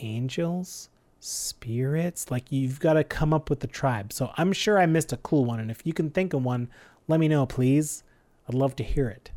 angels, 0.01 0.91
spirits. 1.21 2.31
Like, 2.31 2.51
you've 2.51 2.81
got 2.81 2.95
to 2.95 3.05
come 3.05 3.33
up 3.33 3.49
with 3.49 3.61
the 3.61 3.69
tribe. 3.69 4.13
So 4.13 4.33
I'm 4.37 4.53
sure 4.53 4.79
I 4.79 4.87
missed 4.87 5.13
a 5.13 5.19
cool 5.19 5.45
one. 5.45 5.61
And 5.61 5.71
if 5.71 5.87
you 5.87 5.93
can 5.93 6.11
think 6.11 6.33
of 6.33 6.43
one, 6.45 6.69
let 7.07 7.21
me 7.21 7.29
know, 7.29 7.47
please. 7.47 8.03
I'd 8.49 8.55
love 8.55 8.75
to 8.77 8.85
hear 8.85 9.09
it. 9.09 9.31